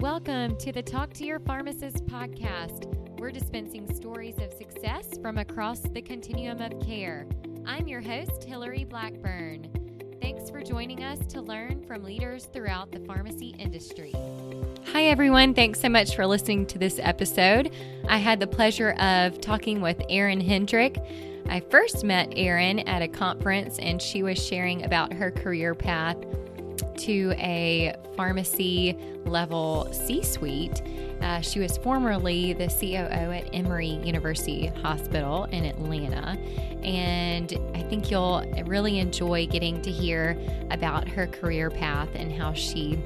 Welcome 0.00 0.56
to 0.60 0.72
the 0.72 0.80
Talk 0.80 1.12
to 1.12 1.26
Your 1.26 1.40
Pharmacist 1.40 2.06
podcast. 2.06 2.86
We're 3.20 3.30
dispensing 3.30 3.86
stories 3.94 4.38
of 4.38 4.50
success 4.50 5.18
from 5.20 5.36
across 5.36 5.80
the 5.80 6.00
continuum 6.00 6.62
of 6.62 6.80
care. 6.80 7.26
I'm 7.66 7.86
your 7.86 8.00
host, 8.00 8.44
Hillary 8.44 8.84
Blackburn. 8.84 9.68
Thanks 10.22 10.48
for 10.48 10.62
joining 10.62 11.04
us 11.04 11.18
to 11.26 11.42
learn 11.42 11.84
from 11.86 12.02
leaders 12.02 12.46
throughout 12.46 12.92
the 12.92 13.00
pharmacy 13.00 13.54
industry. 13.58 14.14
Hi, 14.86 15.04
everyone. 15.04 15.52
Thanks 15.52 15.80
so 15.80 15.90
much 15.90 16.16
for 16.16 16.26
listening 16.26 16.64
to 16.68 16.78
this 16.78 16.98
episode. 17.02 17.70
I 18.08 18.16
had 18.16 18.40
the 18.40 18.46
pleasure 18.46 18.92
of 18.92 19.38
talking 19.42 19.82
with 19.82 20.00
Erin 20.08 20.40
Hendrick. 20.40 20.96
I 21.50 21.60
first 21.60 22.04
met 22.04 22.32
Erin 22.36 22.78
at 22.88 23.02
a 23.02 23.08
conference, 23.08 23.78
and 23.78 24.00
she 24.00 24.22
was 24.22 24.42
sharing 24.42 24.82
about 24.82 25.12
her 25.12 25.30
career 25.30 25.74
path 25.74 26.16
to 27.00 27.32
a 27.38 27.94
pharmacy 28.16 28.96
level 29.24 29.88
C 29.92 30.22
suite. 30.22 30.82
Uh, 31.20 31.40
she 31.40 31.60
was 31.60 31.76
formerly 31.78 32.54
the 32.54 32.68
COO 32.68 33.30
at 33.30 33.48
Emory 33.52 33.88
University 33.88 34.66
Hospital 34.66 35.44
in 35.46 35.64
Atlanta. 35.64 36.38
And 36.82 37.58
I 37.74 37.82
think 37.82 38.10
you'll 38.10 38.42
really 38.64 38.98
enjoy 38.98 39.46
getting 39.46 39.82
to 39.82 39.90
hear 39.90 40.38
about 40.70 41.08
her 41.08 41.26
career 41.26 41.70
path 41.70 42.08
and 42.14 42.32
how 42.32 42.54
she 42.54 42.98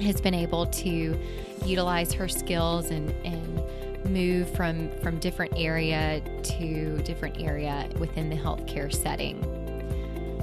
has 0.00 0.20
been 0.20 0.34
able 0.34 0.66
to 0.66 1.18
utilize 1.64 2.12
her 2.12 2.28
skills 2.28 2.90
and, 2.90 3.10
and 3.24 3.62
move 4.10 4.48
from, 4.50 4.90
from 5.00 5.18
different 5.18 5.52
area 5.56 6.20
to 6.42 6.98
different 6.98 7.40
area 7.40 7.88
within 7.98 8.28
the 8.28 8.36
healthcare 8.36 8.92
setting. 8.92 9.55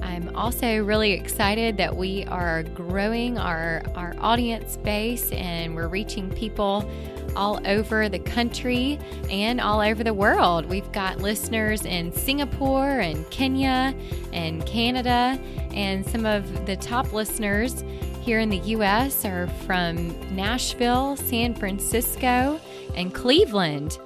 I'm 0.04 0.36
also 0.36 0.78
really 0.84 1.14
excited 1.14 1.78
that 1.78 1.96
we 1.96 2.26
are 2.26 2.64
growing 2.64 3.38
our, 3.38 3.82
our 3.96 4.14
audience 4.20 4.78
base 4.78 5.32
and 5.32 5.76
we're 5.76 5.88
reaching 5.88 6.30
people 6.30 6.90
all 7.36 7.60
over 7.66 8.10
the 8.10 8.20
country 8.20 9.00
and 9.30 9.60
all 9.60 9.80
over 9.80 10.04
the 10.04 10.14
world. 10.14 10.66
We've 10.68 10.92
got 10.92 11.20
listeners 11.20 11.86
in 11.86 12.12
Singapore 12.12 13.00
and 13.00 13.28
Kenya 13.32 13.96
and 14.32 14.66
Canada, 14.66 15.40
and 15.74 16.06
some 16.06 16.26
of 16.26 16.66
the 16.66 16.76
top 16.76 17.14
listeners 17.14 17.84
here 18.22 18.40
in 18.40 18.50
the 18.50 18.60
US 18.60 19.26
are 19.26 19.48
from 19.66 20.16
Nashville, 20.36 21.16
San 21.16 21.56
Francisco, 21.56 22.60
and 22.96 23.14
Cleveland. 23.14 23.98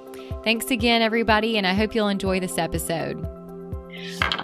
Thanks 0.44 0.70
again, 0.70 1.02
everybody, 1.02 1.58
and 1.58 1.66
I 1.66 1.74
hope 1.74 1.94
you'll 1.94 2.08
enjoy 2.08 2.40
this 2.40 2.56
episode. 2.56 3.37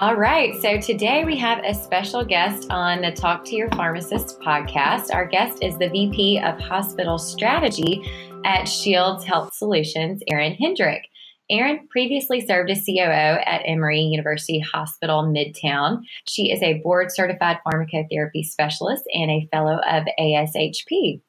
All 0.00 0.16
right. 0.16 0.60
So 0.60 0.80
today 0.80 1.24
we 1.24 1.36
have 1.38 1.62
a 1.64 1.74
special 1.74 2.24
guest 2.24 2.66
on 2.70 3.00
the 3.00 3.12
Talk 3.12 3.44
to 3.46 3.56
Your 3.56 3.70
Pharmacist 3.70 4.40
podcast. 4.40 5.14
Our 5.14 5.26
guest 5.26 5.62
is 5.62 5.78
the 5.78 5.88
VP 5.88 6.40
of 6.40 6.58
Hospital 6.60 7.18
Strategy 7.18 8.02
at 8.44 8.64
Shields 8.64 9.24
Health 9.24 9.54
Solutions, 9.54 10.22
Erin 10.28 10.54
Hendrick. 10.54 11.02
Erin 11.50 11.86
previously 11.90 12.40
served 12.40 12.70
as 12.70 12.84
COO 12.86 13.02
at 13.02 13.62
Emory 13.66 14.00
University 14.00 14.60
Hospital 14.60 15.22
Midtown. 15.24 16.00
She 16.26 16.50
is 16.50 16.62
a 16.62 16.80
board 16.82 17.12
certified 17.12 17.58
pharmacotherapy 17.66 18.44
specialist 18.44 19.04
and 19.12 19.30
a 19.30 19.48
fellow 19.52 19.78
of 19.88 20.04
ASHP. 20.18 21.20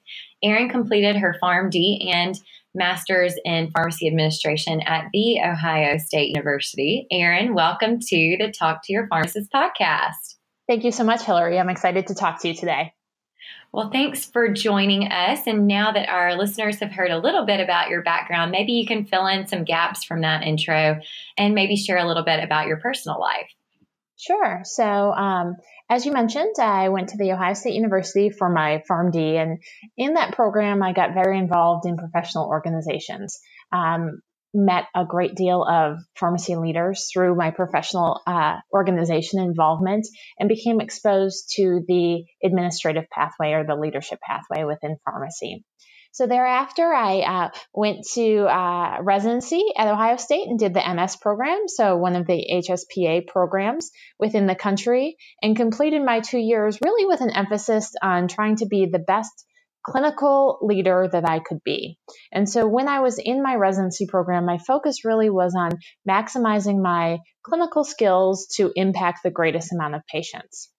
Erin 0.42 0.70
completed 0.70 1.18
her 1.18 1.36
PharmD 1.42 2.14
and 2.14 2.40
master's 2.76 3.34
in 3.44 3.72
pharmacy 3.72 4.08
administration 4.08 4.82
at 4.82 5.06
The 5.14 5.40
Ohio 5.42 5.98
State 5.98 6.30
University. 6.36 7.08
Erin, 7.12 7.56
welcome 7.56 8.00
to 8.00 8.38
the 8.40 8.52
Talk 8.52 8.82
to 8.84 8.94
Your 8.94 9.08
Pharmacist 9.08 9.52
podcast. 9.52 10.36
Thank 10.68 10.84
you 10.84 10.92
so 10.92 11.04
much, 11.04 11.24
Hillary. 11.24 11.58
I'm 11.58 11.70
excited 11.70 12.08
to 12.08 12.16
talk 12.16 12.42
to 12.42 12.50
you 12.50 12.54
today. 12.54 12.94
Well, 13.72 13.90
thanks 13.92 14.26
for 14.26 14.50
joining 14.50 15.12
us. 15.12 15.48
And 15.48 15.68
now 15.68 15.92
that 15.92 16.10
our 16.10 16.38
listeners 16.38 16.80
have 16.80 16.92
heard 16.92 17.12
a 17.12 17.20
little 17.20 17.46
bit 17.46 17.60
about 17.60 17.90
your 17.90 18.04
background, 18.04 18.52
maybe 18.52 18.74
you 18.74 18.86
can 18.86 19.06
fill 19.06 19.28
in 19.28 19.48
some 19.48 19.64
gaps 19.64 20.04
from 20.04 20.22
that 20.22 20.44
intro 20.44 21.00
and 21.38 21.56
maybe 21.56 21.76
share 21.76 21.98
a 21.98 22.08
little 22.08 22.24
bit 22.24 22.44
about 22.44 22.68
your 22.68 22.78
personal 22.78 23.20
life. 23.20 23.50
Sure. 24.18 24.62
So, 24.64 24.84
um, 24.84 25.58
as 25.90 26.06
you 26.06 26.12
mentioned, 26.12 26.56
I 26.60 26.90
went 26.90 27.10
to 27.10 27.18
the 27.18 27.32
Ohio 27.32 27.54
State 27.54 27.76
University 27.76 28.30
for 28.30 28.50
my 28.50 28.84
PharmD, 28.90 29.36
and 29.36 29.60
in 29.98 30.16
that 30.16 30.34
program, 30.34 30.82
I 30.82 30.94
got 30.94 31.14
very 31.14 31.38
involved 31.38 31.86
in 31.86 31.98
professional 31.98 32.48
organizations. 32.48 33.40
Um, 33.72 34.22
met 34.56 34.86
a 34.96 35.04
great 35.06 35.36
deal 35.36 35.64
of 35.64 36.00
pharmacy 36.16 36.56
leaders 36.56 37.10
through 37.12 37.36
my 37.36 37.52
professional 37.52 38.22
uh, 38.26 38.56
organization 38.74 39.42
involvement 39.42 40.08
and 40.40 40.48
became 40.48 40.80
exposed 40.80 41.52
to 41.58 41.82
the 41.88 42.24
administrative 42.42 43.04
pathway 43.10 43.52
or 43.52 43.66
the 43.66 43.76
leadership 43.76 44.20
pathway 44.22 44.64
within 44.64 44.96
pharmacy. 45.04 45.66
So 46.16 46.28
thereafter, 46.28 46.94
I 46.94 47.20
uh, 47.20 47.50
went 47.74 48.06
to 48.14 48.46
uh, 48.46 49.00
residency 49.02 49.62
at 49.78 49.90
Ohio 49.90 50.16
State 50.16 50.48
and 50.48 50.58
did 50.58 50.74
the 50.74 50.82
MS 50.96 51.18
program, 51.18 51.68
so 51.68 51.98
one 51.98 52.16
of 52.16 52.26
the 52.26 52.42
HSPA 52.54 53.28
programs 53.28 53.92
within 54.18 54.48
the 54.48 54.56
country, 54.56 55.18
and 55.42 55.58
completed 55.58 56.02
my 56.02 56.22
two 56.22 56.38
years 56.40 56.80
really 56.82 57.06
with 57.06 57.20
an 57.20 57.32
emphasis 57.32 57.92
on 58.02 58.30
trying 58.30 58.56
to 58.56 58.66
be 58.66 58.86
the 58.86 59.00
best 59.00 59.30
clinical 59.86 60.58
leader 60.62 61.10
that 61.12 61.28
I 61.28 61.40
could 61.40 61.62
be. 61.66 62.00
And 62.32 62.50
so 62.50 62.66
when 62.66 62.88
I 62.88 63.02
was 63.02 63.20
in 63.20 63.44
my 63.44 63.56
residency 63.56 64.08
program, 64.08 64.46
my 64.46 64.58
focus 64.58 65.04
really 65.04 65.30
was 65.30 65.54
on 65.54 65.72
maximizing 66.10 66.82
my 66.82 67.18
clinical 67.44 67.84
skills 67.84 68.48
to 68.56 68.72
impact 68.78 69.20
the 69.22 69.32
greatest 69.32 69.74
amount 69.74 69.96
of 69.96 70.02
patients. 70.10 70.72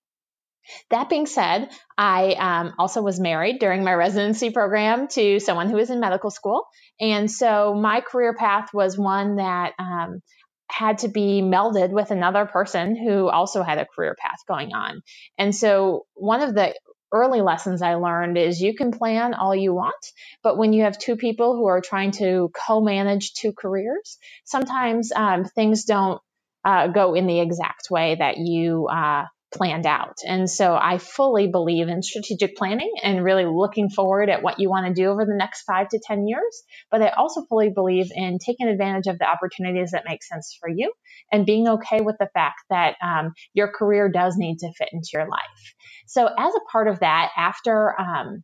That 0.90 1.08
being 1.08 1.26
said, 1.26 1.68
I 1.96 2.34
um, 2.38 2.74
also 2.78 3.02
was 3.02 3.20
married 3.20 3.58
during 3.58 3.84
my 3.84 3.94
residency 3.94 4.50
program 4.50 5.08
to 5.08 5.40
someone 5.40 5.68
who 5.68 5.76
was 5.76 5.90
in 5.90 6.00
medical 6.00 6.30
school. 6.30 6.64
And 7.00 7.30
so 7.30 7.74
my 7.74 8.00
career 8.00 8.34
path 8.34 8.70
was 8.72 8.98
one 8.98 9.36
that 9.36 9.72
um, 9.78 10.20
had 10.68 10.98
to 10.98 11.08
be 11.08 11.42
melded 11.42 11.90
with 11.90 12.10
another 12.10 12.46
person 12.46 12.96
who 12.96 13.28
also 13.28 13.62
had 13.62 13.78
a 13.78 13.86
career 13.86 14.16
path 14.18 14.38
going 14.48 14.74
on. 14.74 15.02
And 15.38 15.54
so 15.54 16.06
one 16.14 16.40
of 16.40 16.54
the 16.54 16.74
early 17.12 17.40
lessons 17.40 17.82
I 17.82 17.94
learned 17.94 18.36
is 18.36 18.60
you 18.60 18.74
can 18.74 18.90
plan 18.90 19.34
all 19.34 19.54
you 19.54 19.72
want, 19.72 19.94
but 20.42 20.58
when 20.58 20.72
you 20.72 20.82
have 20.82 20.98
two 20.98 21.16
people 21.16 21.54
who 21.54 21.66
are 21.66 21.80
trying 21.80 22.10
to 22.12 22.50
co 22.66 22.80
manage 22.80 23.32
two 23.34 23.52
careers, 23.52 24.18
sometimes 24.44 25.12
um, 25.12 25.44
things 25.44 25.84
don't 25.84 26.20
uh, 26.64 26.88
go 26.88 27.14
in 27.14 27.26
the 27.26 27.40
exact 27.40 27.90
way 27.90 28.16
that 28.18 28.38
you 28.38 28.88
uh, 28.88 29.24
planned 29.54 29.86
out. 29.86 30.16
And 30.26 30.50
so 30.50 30.74
I 30.74 30.98
fully 30.98 31.48
believe 31.48 31.88
in 31.88 32.02
strategic 32.02 32.56
planning 32.56 32.92
and 33.02 33.24
really 33.24 33.46
looking 33.46 33.90
forward 33.90 34.28
at 34.28 34.42
what 34.42 34.58
you 34.58 34.68
want 34.68 34.86
to 34.86 34.92
do 34.92 35.08
over 35.08 35.24
the 35.24 35.36
next 35.36 35.62
five 35.62 35.88
to 35.90 36.00
10 36.02 36.26
years. 36.26 36.62
But 36.90 37.02
I 37.02 37.08
also 37.10 37.44
fully 37.48 37.70
believe 37.70 38.10
in 38.14 38.38
taking 38.44 38.68
advantage 38.68 39.06
of 39.06 39.18
the 39.18 39.26
opportunities 39.26 39.92
that 39.92 40.04
make 40.06 40.22
sense 40.22 40.56
for 40.60 40.68
you 40.68 40.92
and 41.32 41.46
being 41.46 41.68
okay 41.68 42.00
with 42.00 42.16
the 42.18 42.28
fact 42.34 42.60
that 42.70 42.96
um, 43.02 43.32
your 43.54 43.68
career 43.68 44.08
does 44.08 44.36
need 44.36 44.58
to 44.58 44.72
fit 44.76 44.88
into 44.92 45.10
your 45.12 45.28
life. 45.28 45.74
So 46.06 46.26
as 46.26 46.54
a 46.54 46.70
part 46.70 46.88
of 46.88 47.00
that, 47.00 47.30
after 47.36 47.94
um, 47.98 48.42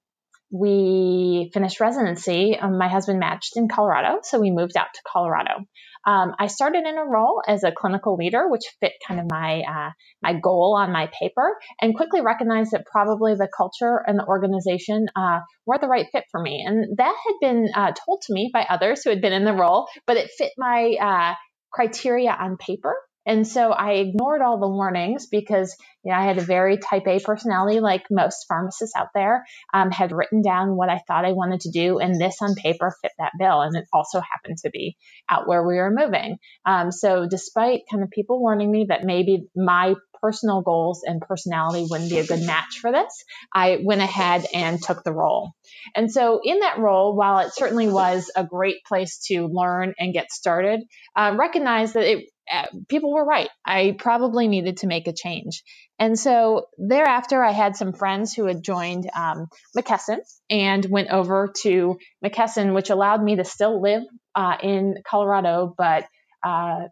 we 0.51 1.51
finished 1.55 1.81
residency, 1.81 2.59
um, 2.59 2.77
my 2.77 2.89
husband 2.89 3.19
matched 3.19 3.57
in 3.57 3.69
Colorado, 3.69 4.19
so 4.23 4.39
we 4.39 4.51
moved 4.51 4.77
out 4.77 4.89
to 4.93 5.01
Colorado. 5.11 5.65
Um, 6.07 6.35
I 6.39 6.49
started 6.49 6.85
in 6.87 6.99
a 6.99 7.05
role 7.05 7.43
as 7.47 7.65
a 7.65 7.73
clinical 7.73 8.17
leader, 8.17 8.49
which 8.49 8.63
fit 8.81 8.93
kind 9.07 9.21
of 9.21 9.27
my 9.31 9.63
uh, 9.63 9.91
my 10.23 10.35
goal 10.35 10.77
on 10.79 10.93
my 10.93 11.11
paper, 11.19 11.57
and 11.81 11.95
quickly 11.95 12.21
recognized 12.21 12.73
that 12.73 12.87
probably 12.87 13.35
the 13.35 13.49
culture 13.57 14.03
and 14.07 14.19
the 14.19 14.27
organization 14.27 15.07
uh, 15.15 15.41
were 15.67 15.79
the 15.79 15.89
right 15.89 16.07
fit 16.13 16.25
for 16.31 16.41
me. 16.41 16.65
And 16.67 16.97
that 16.99 17.15
had 17.27 17.35
been 17.41 17.69
uh, 17.75 17.93
told 18.05 18.23
to 18.27 18.33
me 18.33 18.51
by 18.53 18.67
others 18.69 19.03
who 19.03 19.11
had 19.11 19.21
been 19.21 19.33
in 19.33 19.45
the 19.45 19.55
role, 19.55 19.87
but 20.07 20.17
it 20.17 20.31
fit 20.37 20.53
my 20.59 20.97
uh, 21.01 21.35
criteria 21.73 22.31
on 22.31 22.57
paper 22.57 22.95
and 23.27 23.47
so 23.47 23.71
I 23.71 23.93
ignored 23.93 24.43
all 24.43 24.59
the 24.59 24.69
warnings 24.69 25.27
because 25.27 25.77
you 26.05 26.11
know, 26.11 26.19
I 26.19 26.25
had 26.25 26.39
a 26.39 26.43
very 26.43 26.79
type 26.79 27.07
A 27.07 27.21
personality, 27.21 27.81
like 27.81 28.05
most 28.11 28.47
pharmacists 28.49 28.97
out 28.97 29.09
there, 29.15 29.45
um, 29.73 29.91
had 29.91 30.13
written 30.13 30.43
down 30.43 30.77
what 30.77 30.89
I 30.89 31.01
thought 31.07 31.25
I 31.25 31.33
wanted 31.33 31.61
to 31.61 31.71
do, 31.71 31.99
and 31.99 32.21
this 32.21 32.39
on 32.41 32.55
paper 32.55 32.93
fit 33.01 33.13
that 33.19 33.33
bill. 33.39 33.61
And 33.61 33.77
it 33.77 33.85
also 33.93 34.21
happened 34.21 34.59
to 34.59 34.71
be 34.71 34.97
out 35.29 35.47
where 35.47 35.67
we 35.67 35.77
were 35.77 35.93
moving. 35.95 36.39
Um, 36.67 36.91
so 36.91 37.27
despite 37.29 37.83
kind 37.91 38.03
of 38.03 38.11
people 38.11 38.41
warning 38.41 38.71
me 38.71 38.87
that 38.89 39.05
maybe 39.05 39.47
my 39.55 39.95
personal 40.23 40.63
goals 40.63 41.03
and 41.05 41.21
personality 41.21 41.87
wouldn't 41.89 42.11
be 42.11 42.19
a 42.19 42.27
good 42.27 42.43
match 42.43 42.79
for 42.81 42.93
this, 42.93 43.25
I 43.53 43.81
went 43.83 44.01
ahead 44.01 44.47
and 44.55 44.81
took 44.81 45.03
the 45.03 45.13
role. 45.13 45.53
And 45.95 46.11
so, 46.11 46.41
in 46.43 46.61
that 46.61 46.79
role, 46.79 47.17
while 47.17 47.41
it 47.41 47.53
certainly 47.55 47.89
was 47.89 48.31
a 48.35 48.45
great 48.45 48.85
place 48.85 49.19
to 49.27 49.47
learn 49.47 49.95
and 49.99 50.15
get 50.15 50.33
started, 50.33 50.81
uh, 51.17 51.35
recognize 51.37 51.93
that 51.95 52.05
it 52.05 52.27
uh, 52.53 52.67
people 52.89 53.13
were 53.13 53.25
right. 53.25 53.49
I 53.65 53.95
probably 53.99 54.49
needed 54.49 54.79
to 54.79 54.87
make 54.87 55.07
a 55.07 55.13
change. 55.13 55.63
And 55.99 56.19
so 56.19 56.67
thereafter, 56.77 57.43
I 57.43 57.53
had 57.53 57.77
some 57.77 57.93
friends 57.93 58.35
who 58.35 58.47
had 58.47 58.63
joined 58.63 59.09
um, 59.15 59.47
McKesson 59.77 60.19
and 60.51 60.85
went 60.87 61.11
over 61.11 61.53
to 61.63 61.99
McKesson, 62.25 62.75
which 62.75 62.91
allowed 62.91 63.23
me 63.23 63.37
to 63.37 63.45
still 63.45 63.81
live 63.81 64.03
uh, 64.35 64.57
in 64.63 64.97
Colorado, 65.07 65.73
but 65.77 66.05
uh, 66.45 66.89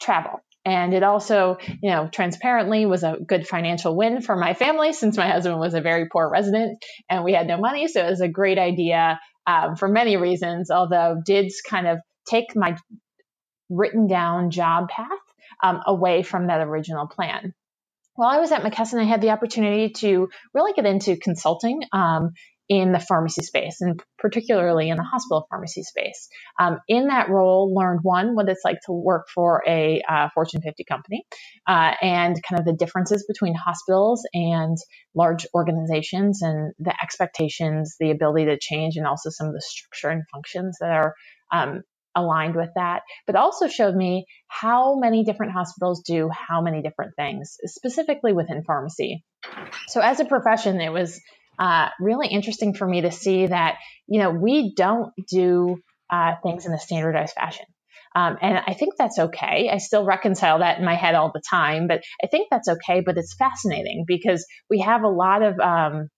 travel. 0.00 0.40
And 0.66 0.92
it 0.92 1.04
also, 1.04 1.58
you 1.80 1.90
know, 1.90 2.08
transparently 2.12 2.86
was 2.86 3.04
a 3.04 3.16
good 3.24 3.46
financial 3.46 3.96
win 3.96 4.20
for 4.20 4.34
my 4.34 4.52
family 4.52 4.92
since 4.92 5.16
my 5.16 5.28
husband 5.28 5.60
was 5.60 5.74
a 5.74 5.80
very 5.80 6.08
poor 6.08 6.28
resident 6.28 6.84
and 7.08 7.22
we 7.22 7.32
had 7.32 7.46
no 7.46 7.56
money. 7.56 7.86
So 7.86 8.04
it 8.04 8.10
was 8.10 8.20
a 8.20 8.28
great 8.28 8.58
idea 8.58 9.20
um, 9.46 9.76
for 9.76 9.86
many 9.86 10.16
reasons, 10.16 10.72
although 10.72 11.22
did 11.24 11.52
kind 11.68 11.86
of 11.86 11.98
take 12.28 12.56
my 12.56 12.76
written 13.70 14.08
down 14.08 14.50
job 14.50 14.88
path 14.88 15.06
um, 15.62 15.82
away 15.86 16.24
from 16.24 16.48
that 16.48 16.60
original 16.60 17.06
plan. 17.06 17.54
While 18.16 18.30
I 18.30 18.40
was 18.40 18.50
at 18.50 18.62
McKesson, 18.62 19.00
I 19.00 19.04
had 19.04 19.20
the 19.20 19.30
opportunity 19.30 19.90
to 19.90 20.30
really 20.52 20.72
get 20.72 20.84
into 20.84 21.16
consulting 21.16 21.82
um, 21.92 22.32
in 22.68 22.92
the 22.92 22.98
pharmacy 22.98 23.42
space 23.42 23.80
and 23.80 24.02
particularly 24.18 24.88
in 24.88 24.96
the 24.96 25.02
hospital 25.02 25.46
pharmacy 25.48 25.82
space. 25.82 26.28
Um, 26.58 26.78
in 26.88 27.08
that 27.08 27.28
role, 27.28 27.72
learned 27.74 28.00
one, 28.02 28.34
what 28.34 28.48
it's 28.48 28.62
like 28.64 28.78
to 28.86 28.92
work 28.92 29.26
for 29.32 29.62
a 29.66 30.02
uh, 30.08 30.28
Fortune 30.34 30.62
50 30.62 30.84
company 30.84 31.24
uh, 31.66 31.92
and 32.02 32.36
kind 32.42 32.58
of 32.58 32.66
the 32.66 32.72
differences 32.72 33.24
between 33.28 33.54
hospitals 33.54 34.26
and 34.34 34.76
large 35.14 35.46
organizations 35.54 36.42
and 36.42 36.72
the 36.78 36.94
expectations, 37.02 37.96
the 38.00 38.10
ability 38.10 38.46
to 38.46 38.58
change, 38.60 38.96
and 38.96 39.06
also 39.06 39.30
some 39.30 39.46
of 39.46 39.54
the 39.54 39.62
structure 39.62 40.08
and 40.08 40.22
functions 40.32 40.78
that 40.80 40.90
are 40.90 41.14
um, 41.52 41.82
aligned 42.16 42.56
with 42.56 42.70
that, 42.74 43.02
but 43.26 43.36
also 43.36 43.68
showed 43.68 43.94
me 43.94 44.24
how 44.48 44.96
many 44.96 45.22
different 45.22 45.52
hospitals 45.52 46.02
do 46.02 46.30
how 46.30 46.62
many 46.62 46.82
different 46.82 47.14
things, 47.14 47.58
specifically 47.66 48.32
within 48.32 48.64
pharmacy. 48.64 49.22
So, 49.88 50.00
as 50.00 50.18
a 50.18 50.24
profession, 50.24 50.80
it 50.80 50.92
was 50.92 51.20
uh, 51.58 51.88
really 52.00 52.28
interesting 52.28 52.74
for 52.74 52.86
me 52.86 53.02
to 53.02 53.10
see 53.10 53.46
that, 53.46 53.76
you 54.06 54.20
know, 54.20 54.30
we 54.30 54.74
don't 54.74 55.12
do 55.28 55.78
uh, 56.10 56.34
things 56.42 56.66
in 56.66 56.72
a 56.72 56.78
standardized 56.78 57.34
fashion. 57.34 57.66
Um, 58.14 58.38
and 58.40 58.58
I 58.66 58.72
think 58.72 58.94
that's 58.96 59.18
okay. 59.18 59.68
I 59.70 59.76
still 59.76 60.04
reconcile 60.04 60.60
that 60.60 60.78
in 60.78 60.84
my 60.84 60.94
head 60.94 61.14
all 61.14 61.32
the 61.34 61.42
time, 61.50 61.86
but 61.86 62.02
I 62.22 62.28
think 62.28 62.48
that's 62.50 62.68
okay. 62.68 63.02
But 63.04 63.18
it's 63.18 63.34
fascinating 63.34 64.04
because 64.06 64.46
we 64.70 64.80
have 64.80 65.02
a 65.02 65.08
lot 65.08 65.42
of, 65.42 65.60
um, 65.60 66.08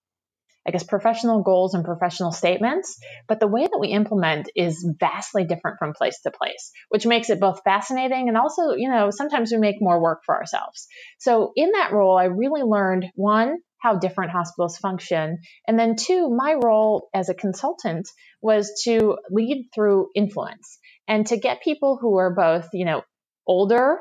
I 0.67 0.71
guess, 0.71 0.83
professional 0.83 1.41
goals 1.41 1.73
and 1.73 1.85
professional 1.85 2.31
statements, 2.31 2.99
but 3.27 3.39
the 3.39 3.47
way 3.47 3.63
that 3.63 3.79
we 3.79 3.89
implement 3.89 4.49
is 4.55 4.87
vastly 4.99 5.45
different 5.45 5.77
from 5.79 5.93
place 5.93 6.19
to 6.21 6.31
place, 6.31 6.71
which 6.89 7.05
makes 7.05 7.29
it 7.29 7.39
both 7.39 7.61
fascinating 7.63 8.27
and 8.27 8.37
also, 8.37 8.73
you 8.75 8.89
know, 8.89 9.09
sometimes 9.09 9.51
we 9.51 9.57
make 9.57 9.77
more 9.79 10.01
work 10.01 10.21
for 10.25 10.35
ourselves. 10.35 10.87
So 11.17 11.53
in 11.55 11.71
that 11.71 11.91
role, 11.93 12.17
I 12.17 12.25
really 12.25 12.61
learned 12.61 13.05
one, 13.15 13.57
how 13.79 13.95
different 13.95 14.31
hospitals 14.31 14.77
function. 14.77 15.39
And 15.67 15.79
then 15.79 15.95
two, 15.95 16.29
my 16.29 16.55
role 16.61 17.09
as 17.13 17.29
a 17.29 17.33
consultant 17.33 18.07
was 18.41 18.81
to 18.83 19.17
lead 19.31 19.69
through 19.73 20.09
influence 20.15 20.77
and 21.07 21.25
to 21.27 21.37
get 21.37 21.63
people 21.63 21.97
who 21.99 22.17
are 22.17 22.33
both, 22.33 22.69
you 22.73 22.85
know, 22.85 23.01
older 23.47 23.99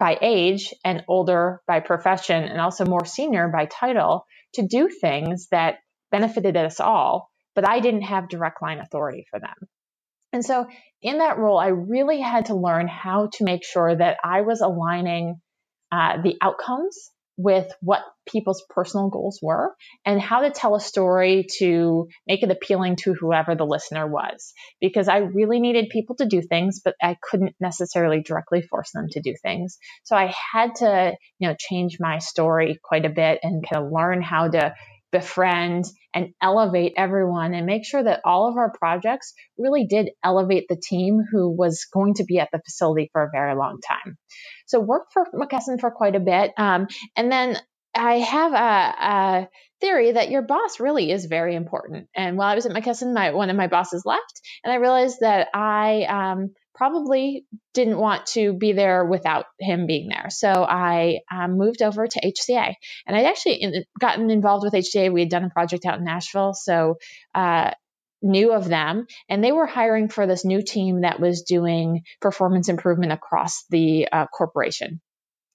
by 0.00 0.18
age 0.20 0.74
and 0.84 1.04
older 1.06 1.60
by 1.68 1.78
profession 1.78 2.42
and 2.42 2.60
also 2.60 2.84
more 2.84 3.04
senior 3.04 3.48
by 3.48 3.66
title 3.66 4.26
to 4.54 4.66
do 4.66 4.88
things 4.88 5.48
that 5.50 5.76
benefited 6.10 6.56
us 6.56 6.80
all, 6.80 7.30
but 7.54 7.68
I 7.68 7.80
didn't 7.80 8.02
have 8.02 8.28
direct 8.28 8.62
line 8.62 8.78
authority 8.78 9.26
for 9.30 9.40
them. 9.40 9.54
And 10.32 10.44
so 10.44 10.66
in 11.02 11.18
that 11.18 11.38
role, 11.38 11.58
I 11.58 11.68
really 11.68 12.20
had 12.20 12.46
to 12.46 12.54
learn 12.54 12.88
how 12.88 13.28
to 13.34 13.44
make 13.44 13.64
sure 13.64 13.94
that 13.94 14.18
I 14.24 14.42
was 14.42 14.60
aligning 14.60 15.40
uh, 15.90 16.22
the 16.22 16.36
outcomes 16.40 17.10
with 17.42 17.70
what 17.80 18.02
people's 18.26 18.64
personal 18.70 19.08
goals 19.08 19.40
were 19.42 19.74
and 20.06 20.20
how 20.20 20.42
to 20.42 20.50
tell 20.50 20.76
a 20.76 20.80
story 20.80 21.46
to 21.58 22.06
make 22.26 22.42
it 22.42 22.50
appealing 22.50 22.96
to 22.96 23.14
whoever 23.14 23.54
the 23.54 23.66
listener 23.66 24.06
was. 24.06 24.52
Because 24.80 25.08
I 25.08 25.18
really 25.18 25.60
needed 25.60 25.88
people 25.90 26.14
to 26.16 26.26
do 26.26 26.40
things, 26.40 26.80
but 26.84 26.94
I 27.02 27.16
couldn't 27.20 27.56
necessarily 27.60 28.22
directly 28.22 28.62
force 28.62 28.92
them 28.92 29.08
to 29.10 29.20
do 29.20 29.34
things. 29.42 29.78
So 30.04 30.14
I 30.16 30.32
had 30.52 30.76
to, 30.76 31.14
you 31.38 31.48
know, 31.48 31.56
change 31.58 31.96
my 31.98 32.18
story 32.18 32.78
quite 32.82 33.04
a 33.04 33.10
bit 33.10 33.40
and 33.42 33.64
kind 33.68 33.84
of 33.84 33.92
learn 33.92 34.22
how 34.22 34.48
to 34.48 34.74
befriend 35.10 35.84
and 36.14 36.34
elevate 36.40 36.94
everyone 36.96 37.54
and 37.54 37.66
make 37.66 37.84
sure 37.84 38.02
that 38.02 38.20
all 38.24 38.48
of 38.48 38.56
our 38.56 38.72
projects 38.72 39.34
really 39.58 39.86
did 39.86 40.10
elevate 40.22 40.66
the 40.68 40.76
team 40.76 41.22
who 41.30 41.50
was 41.50 41.86
going 41.92 42.14
to 42.14 42.24
be 42.24 42.38
at 42.38 42.48
the 42.52 42.60
facility 42.64 43.08
for 43.12 43.22
a 43.22 43.30
very 43.32 43.54
long 43.54 43.78
time. 43.80 44.16
So 44.66 44.80
worked 44.80 45.12
for 45.12 45.26
McKesson 45.34 45.80
for 45.80 45.90
quite 45.90 46.16
a 46.16 46.20
bit. 46.20 46.52
Um, 46.56 46.88
and 47.16 47.30
then 47.30 47.58
I 47.94 48.18
have 48.18 48.52
a, 48.52 48.56
a, 48.56 49.48
theory 49.80 50.12
that 50.12 50.30
your 50.30 50.42
boss 50.42 50.78
really 50.78 51.10
is 51.10 51.26
very 51.26 51.56
important. 51.56 52.08
And 52.14 52.38
while 52.38 52.48
I 52.48 52.54
was 52.54 52.66
at 52.66 52.72
McKesson, 52.72 53.12
my 53.12 53.32
one 53.32 53.50
of 53.50 53.56
my 53.56 53.66
bosses 53.66 54.04
left, 54.06 54.40
and 54.62 54.72
I 54.72 54.76
realized 54.76 55.18
that 55.22 55.48
I 55.52 56.04
um, 56.04 56.50
probably 56.74 57.44
didn't 57.74 57.98
want 57.98 58.26
to 58.26 58.52
be 58.52 58.72
there 58.72 59.04
without 59.04 59.46
him 59.58 59.86
being 59.86 60.08
there. 60.08 60.30
So 60.30 60.48
I 60.48 61.20
um, 61.30 61.58
moved 61.58 61.82
over 61.82 62.06
to 62.06 62.20
HCA, 62.20 62.74
and 63.06 63.16
I'd 63.16 63.26
actually 63.26 63.62
in, 63.62 63.84
gotten 63.98 64.30
involved 64.30 64.64
with 64.64 64.74
HCA. 64.74 65.12
We 65.12 65.20
had 65.20 65.30
done 65.30 65.44
a 65.44 65.50
project 65.50 65.84
out 65.86 65.98
in 65.98 66.04
Nashville, 66.04 66.54
so 66.54 66.96
uh, 67.34 67.72
knew 68.22 68.52
of 68.52 68.68
them, 68.68 69.06
and 69.28 69.42
they 69.42 69.52
were 69.52 69.66
hiring 69.66 70.08
for 70.08 70.26
this 70.26 70.44
new 70.44 70.62
team 70.62 71.02
that 71.02 71.20
was 71.20 71.42
doing 71.42 72.02
performance 72.20 72.68
improvement 72.68 73.12
across 73.12 73.64
the 73.70 74.08
uh, 74.10 74.26
corporation. 74.26 75.00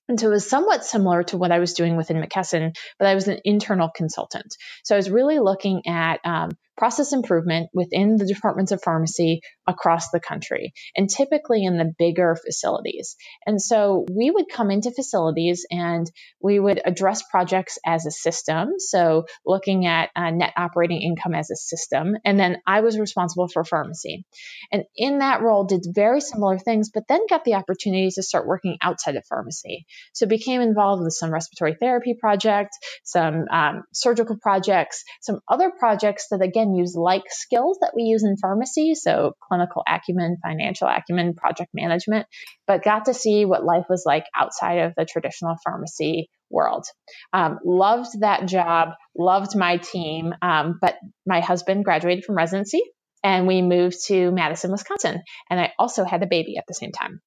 And 0.10 0.20
so 0.20 0.28
it 0.28 0.32
was 0.32 0.50
somewhat 0.50 0.86
similar 0.86 1.24
to 1.24 1.38
what 1.38 1.52
I 1.52 1.60
was 1.60 1.74
doing 1.74 1.98
within 1.98 2.22
McKesson, 2.22 2.76
but 2.98 3.08
I 3.08 3.16
was 3.16 3.28
an 3.28 3.40
internal 3.44 3.90
consultant. 3.94 4.56
So 4.84 4.96
I 4.96 4.98
was 4.98 5.10
really 5.10 5.40
looking 5.40 5.86
at 5.86 6.22
um, 6.24 6.52
process 6.78 7.12
improvement 7.14 7.70
within 7.74 8.18
the 8.18 8.26
departments 8.26 8.72
of 8.72 8.82
pharmacy 8.82 9.42
across 9.66 10.10
the 10.12 10.20
country 10.20 10.74
and 10.96 11.10
typically 11.10 11.66
in 11.66 11.78
the 11.78 11.94
bigger 11.98 12.36
facilities. 12.36 13.16
And 13.46 13.62
so 13.62 14.06
we 14.12 14.32
would 14.32 14.46
come 14.50 14.72
into 14.72 14.92
facilities 14.92 15.66
and 15.70 16.10
we 16.42 16.60
would 16.60 16.80
address 16.86 17.24
projects 17.30 17.80
as 17.86 18.06
a 18.06 18.12
system. 18.12 18.74
So 18.78 19.26
looking 19.46 19.86
at 19.86 20.10
uh, 20.16 20.30
net 20.30 20.54
operating 20.56 21.02
income 21.02 21.34
as 21.34 21.50
a 21.52 21.56
system. 21.56 22.16
And 22.24 22.40
then 22.40 22.58
I 22.66 22.82
was 22.82 23.00
responsible 23.00 23.48
for 23.48 23.64
pharmacy. 23.64 24.26
And 24.72 24.84
in 24.96 25.20
that 25.20 25.42
role, 25.42 25.66
did 25.66 25.82
very 25.94 26.22
similar 26.22 26.58
things, 26.60 26.92
but 26.94 27.04
then 27.08 27.22
got 27.30 27.44
the 27.44 27.56
opportunity 27.56 28.10
to 28.12 28.24
start 28.24 28.48
working 28.48 28.78
outside 28.82 29.16
of 29.16 29.26
pharmacy. 29.28 29.86
So 30.14 30.28
became 30.28 30.62
involved 30.62 31.04
with 31.04 31.14
some 31.14 31.32
respiratory 31.34 31.76
therapy 31.80 32.16
project, 32.20 32.72
some 33.04 33.46
um, 33.52 33.84
surgical 33.94 34.38
projects, 34.38 35.04
some 35.22 35.40
other 35.48 35.72
projects 35.72 36.28
that 36.32 36.42
again 36.42 36.67
use 36.76 36.96
like 36.96 37.24
skills 37.28 37.78
that 37.82 37.94
we 37.96 38.04
use 38.04 38.24
in 38.24 38.38
pharmacy. 38.38 38.96
So 38.96 39.34
clinical 39.48 39.84
acumen, 39.88 40.38
financial 40.44 40.88
acumen, 40.88 41.34
project 41.34 41.70
management, 41.74 42.28
but 42.66 42.84
got 42.84 43.06
to 43.06 43.14
see 43.14 43.46
what 43.46 43.64
life 43.64 43.86
was 43.90 44.04
like 44.06 44.26
outside 44.36 44.80
of 44.80 44.94
the 44.96 45.06
traditional 45.06 45.56
pharmacy 45.64 46.30
world. 46.50 46.86
Um, 47.34 47.60
loved 47.64 48.22
that 48.22 48.46
job, 48.48 48.90
loved 49.18 49.56
my 49.56 49.78
team, 49.78 50.34
um, 50.42 50.78
but 50.82 50.96
my 51.26 51.42
husband 51.42 51.86
graduated 51.86 52.26
from 52.26 52.36
residency 52.36 52.82
and 53.24 53.48
we 53.48 53.62
moved 53.62 53.98
to 54.08 54.32
Madison, 54.32 54.72
Wisconsin. 54.72 55.22
And 55.50 55.60
I 55.60 55.74
also 55.78 56.04
had 56.04 56.24
a 56.24 56.28
baby 56.28 56.58
at 56.58 56.66
the 56.68 56.74
same 56.74 56.92
time. 56.92 57.20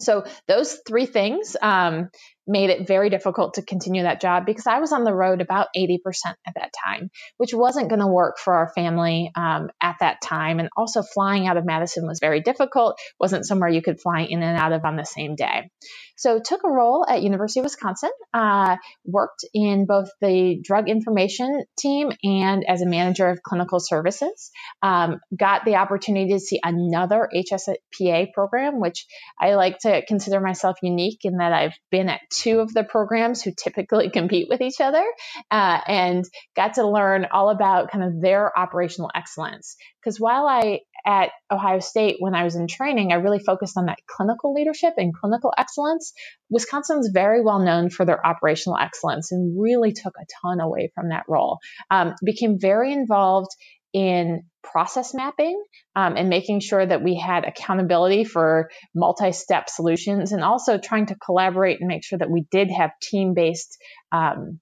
So 0.00 0.24
those 0.46 0.78
three 0.86 1.06
things 1.06 1.56
um, 1.60 2.10
made 2.46 2.70
it 2.70 2.86
very 2.86 3.10
difficult 3.10 3.54
to 3.54 3.62
continue 3.62 4.02
that 4.02 4.20
job 4.20 4.46
because 4.46 4.66
I 4.66 4.78
was 4.80 4.92
on 4.92 5.04
the 5.04 5.14
road 5.14 5.40
about 5.40 5.68
80% 5.76 5.98
at 6.46 6.54
that 6.54 6.72
time, 6.84 7.10
which 7.36 7.52
wasn't 7.52 7.88
going 7.88 8.00
to 8.00 8.06
work 8.06 8.38
for 8.38 8.54
our 8.54 8.72
family 8.74 9.30
um, 9.34 9.70
at 9.80 9.96
that 10.00 10.20
time. 10.22 10.60
And 10.60 10.68
also 10.76 11.02
flying 11.02 11.46
out 11.46 11.56
of 11.56 11.66
Madison 11.66 12.06
was 12.06 12.18
very 12.20 12.40
difficult, 12.40 12.98
wasn't 13.18 13.46
somewhere 13.46 13.68
you 13.68 13.82
could 13.82 14.00
fly 14.00 14.22
in 14.22 14.42
and 14.42 14.58
out 14.58 14.72
of 14.72 14.84
on 14.84 14.96
the 14.96 15.04
same 15.04 15.34
day. 15.34 15.70
So 16.16 16.40
took 16.40 16.62
a 16.64 16.70
role 16.70 17.04
at 17.06 17.22
University 17.22 17.60
of 17.60 17.64
Wisconsin, 17.64 18.10
uh, 18.32 18.76
worked 19.04 19.44
in 19.52 19.84
both 19.84 20.08
the 20.20 20.58
drug 20.62 20.88
information 20.88 21.64
team 21.78 22.10
and 22.22 22.64
as 22.66 22.80
a 22.80 22.86
manager 22.86 23.28
of 23.28 23.42
clinical 23.42 23.80
services. 23.80 24.50
Um, 24.82 25.20
got 25.38 25.64
the 25.64 25.76
opportunity 25.76 26.32
to 26.32 26.40
see 26.40 26.58
another 26.62 27.28
HSPA 27.34 28.32
program, 28.32 28.80
which 28.80 29.06
I 29.38 29.54
like 29.54 29.78
to 29.80 30.02
consider 30.06 30.40
myself 30.40 30.78
unique 30.82 31.20
in 31.24 31.36
that 31.38 31.52
I've 31.52 31.74
been 31.90 32.08
at 32.08 32.20
two 32.36 32.60
of 32.60 32.72
the 32.72 32.84
programs 32.84 33.42
who 33.42 33.52
typically 33.56 34.10
compete 34.14 34.48
with 34.48 34.60
each 34.60 34.80
other 34.80 35.04
uh, 35.50 35.80
and 35.86 36.24
got 36.54 36.74
to 36.74 36.86
learn 36.86 37.26
all 37.32 37.50
about 37.50 37.90
kind 37.90 38.04
of 38.04 38.20
their 38.20 38.56
operational 38.58 39.10
excellence. 39.14 39.76
Because 40.02 40.20
while 40.20 40.46
I 40.46 40.80
at 41.06 41.30
Ohio 41.52 41.78
State, 41.78 42.16
when 42.18 42.34
I 42.34 42.42
was 42.42 42.56
in 42.56 42.66
training, 42.66 43.12
I 43.12 43.16
really 43.16 43.38
focused 43.38 43.76
on 43.76 43.86
that 43.86 43.98
clinical 44.08 44.52
leadership 44.52 44.94
and 44.96 45.14
clinical 45.14 45.52
excellence. 45.56 46.12
Wisconsin's 46.50 47.10
very 47.12 47.42
well 47.42 47.60
known 47.60 47.90
for 47.90 48.04
their 48.04 48.24
operational 48.26 48.76
excellence 48.76 49.30
and 49.30 49.60
really 49.60 49.92
took 49.92 50.14
a 50.16 50.26
ton 50.42 50.60
away 50.60 50.90
from 50.94 51.10
that 51.10 51.24
role. 51.28 51.58
Um, 51.90 52.14
became 52.24 52.58
very 52.58 52.92
involved 52.92 53.50
in 53.96 54.42
process 54.62 55.14
mapping 55.14 55.58
um, 55.94 56.18
and 56.18 56.28
making 56.28 56.60
sure 56.60 56.84
that 56.84 57.02
we 57.02 57.16
had 57.16 57.46
accountability 57.46 58.24
for 58.24 58.68
multi-step 58.94 59.70
solutions 59.70 60.32
and 60.32 60.44
also 60.44 60.76
trying 60.76 61.06
to 61.06 61.14
collaborate 61.14 61.80
and 61.80 61.88
make 61.88 62.04
sure 62.04 62.18
that 62.18 62.30
we 62.30 62.44
did 62.50 62.70
have 62.70 62.90
team-based 63.00 63.78
um, 64.12 64.60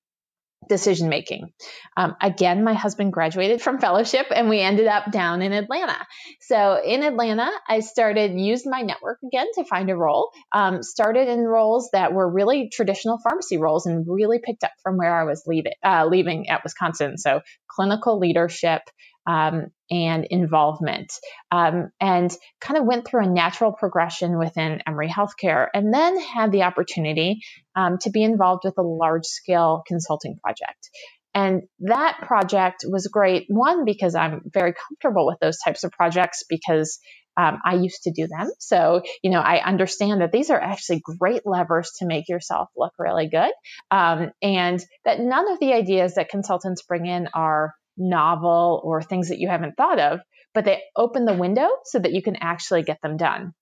decision 0.69 1.09
making. 1.09 1.49
Um, 1.97 2.15
again, 2.23 2.63
my 2.63 2.75
husband 2.75 3.13
graduated 3.13 3.61
from 3.61 3.81
fellowship 3.81 4.27
and 4.33 4.49
we 4.49 4.61
ended 4.61 4.87
up 4.87 5.11
down 5.11 5.43
in 5.43 5.53
Atlanta. 5.53 5.99
So 6.43 6.81
in 6.83 7.03
Atlanta, 7.03 7.51
I 7.69 7.81
started, 7.81 8.39
used 8.39 8.67
my 8.69 8.83
network 8.83 9.19
again 9.27 9.49
to 9.57 9.65
find 9.65 9.91
a 9.91 9.97
role, 9.97 10.31
um, 10.55 10.85
started 10.85 11.29
in 11.29 11.41
roles 11.41 11.91
that 11.93 12.13
were 12.13 12.31
really 12.31 12.71
traditional 12.73 13.19
pharmacy 13.19 13.59
roles 13.59 13.87
and 13.87 14.07
really 14.09 14.39
picked 14.39 14.63
up 14.63 14.73
from 14.85 14.97
where 14.97 15.19
I 15.19 15.25
was 15.25 15.43
leaving, 15.45 15.73
uh, 15.85 16.07
leaving 16.07 16.49
at 16.51 16.63
Wisconsin. 16.63 17.19
So 17.19 17.41
clinical 17.69 18.21
leadership, 18.21 18.83
um, 19.27 19.67
and 19.91 20.25
involvement, 20.25 21.13
um, 21.51 21.91
and 22.01 22.35
kind 22.61 22.79
of 22.79 22.87
went 22.87 23.07
through 23.07 23.25
a 23.25 23.31
natural 23.31 23.73
progression 23.73 24.39
within 24.39 24.83
Emory 24.87 25.09
Healthcare, 25.09 25.69
and 25.73 25.93
then 25.93 26.19
had 26.21 26.53
the 26.53 26.63
opportunity 26.63 27.41
um, 27.77 27.99
to 27.99 28.11
be 28.11 28.23
involved 28.23 28.63
with 28.65 28.79
a 28.79 28.83
large 28.83 29.27
scale 29.27 29.83
consulting 29.87 30.37
project. 30.43 30.91
And 31.35 31.63
that 31.81 32.19
project 32.23 32.85
was 32.89 33.09
great. 33.09 33.47
One, 33.49 33.85
because 33.85 34.15
I'm 34.15 34.43
very 34.53 34.73
comfortable 34.73 35.27
with 35.27 35.39
those 35.41 35.59
types 35.59 35.83
of 35.83 35.91
projects 35.91 36.45
because 36.49 37.01
um, 37.37 37.59
I 37.65 37.75
used 37.75 38.05
to 38.05 38.13
do 38.13 38.29
them. 38.29 38.51
So, 38.61 39.03
you 39.23 39.31
know, 39.31 39.41
I 39.41 39.61
understand 39.61 40.21
that 40.21 40.31
these 40.31 40.51
are 40.51 40.61
actually 40.61 41.03
great 41.19 41.43
levers 41.45 41.91
to 41.99 42.07
make 42.07 42.29
yourself 42.29 42.69
look 42.77 42.93
really 42.99 43.29
good. 43.29 43.51
Um, 43.91 44.31
and 44.41 44.85
that 45.05 45.19
none 45.19 45.51
of 45.51 45.59
the 45.59 45.73
ideas 45.73 46.15
that 46.15 46.29
consultants 46.29 46.83
bring 46.83 47.07
in 47.07 47.29
are 47.35 47.75
novel 47.97 48.81
or 48.85 49.03
things 49.03 49.29
that 49.29 49.39
you 49.39 49.49
haven't 49.49 49.77
thought 49.77 49.99
of, 49.99 50.21
but 50.53 50.65
they 50.65 50.83
open 50.97 51.25
the 51.25 51.35
window 51.35 51.69
so 51.85 51.99
that 51.99 52.13
you 52.13 52.23
can 52.23 52.37
actually 52.37 52.83
get 52.83 53.01
them 53.03 53.17
done. 53.17 53.53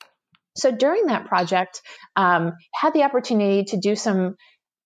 So 0.57 0.71
during 0.71 1.07
that 1.07 1.27
project, 1.27 1.81
um, 2.17 2.53
had 2.75 2.93
the 2.93 3.05
opportunity 3.05 3.65
to 3.65 3.79
do 3.79 3.97
some 3.97 4.37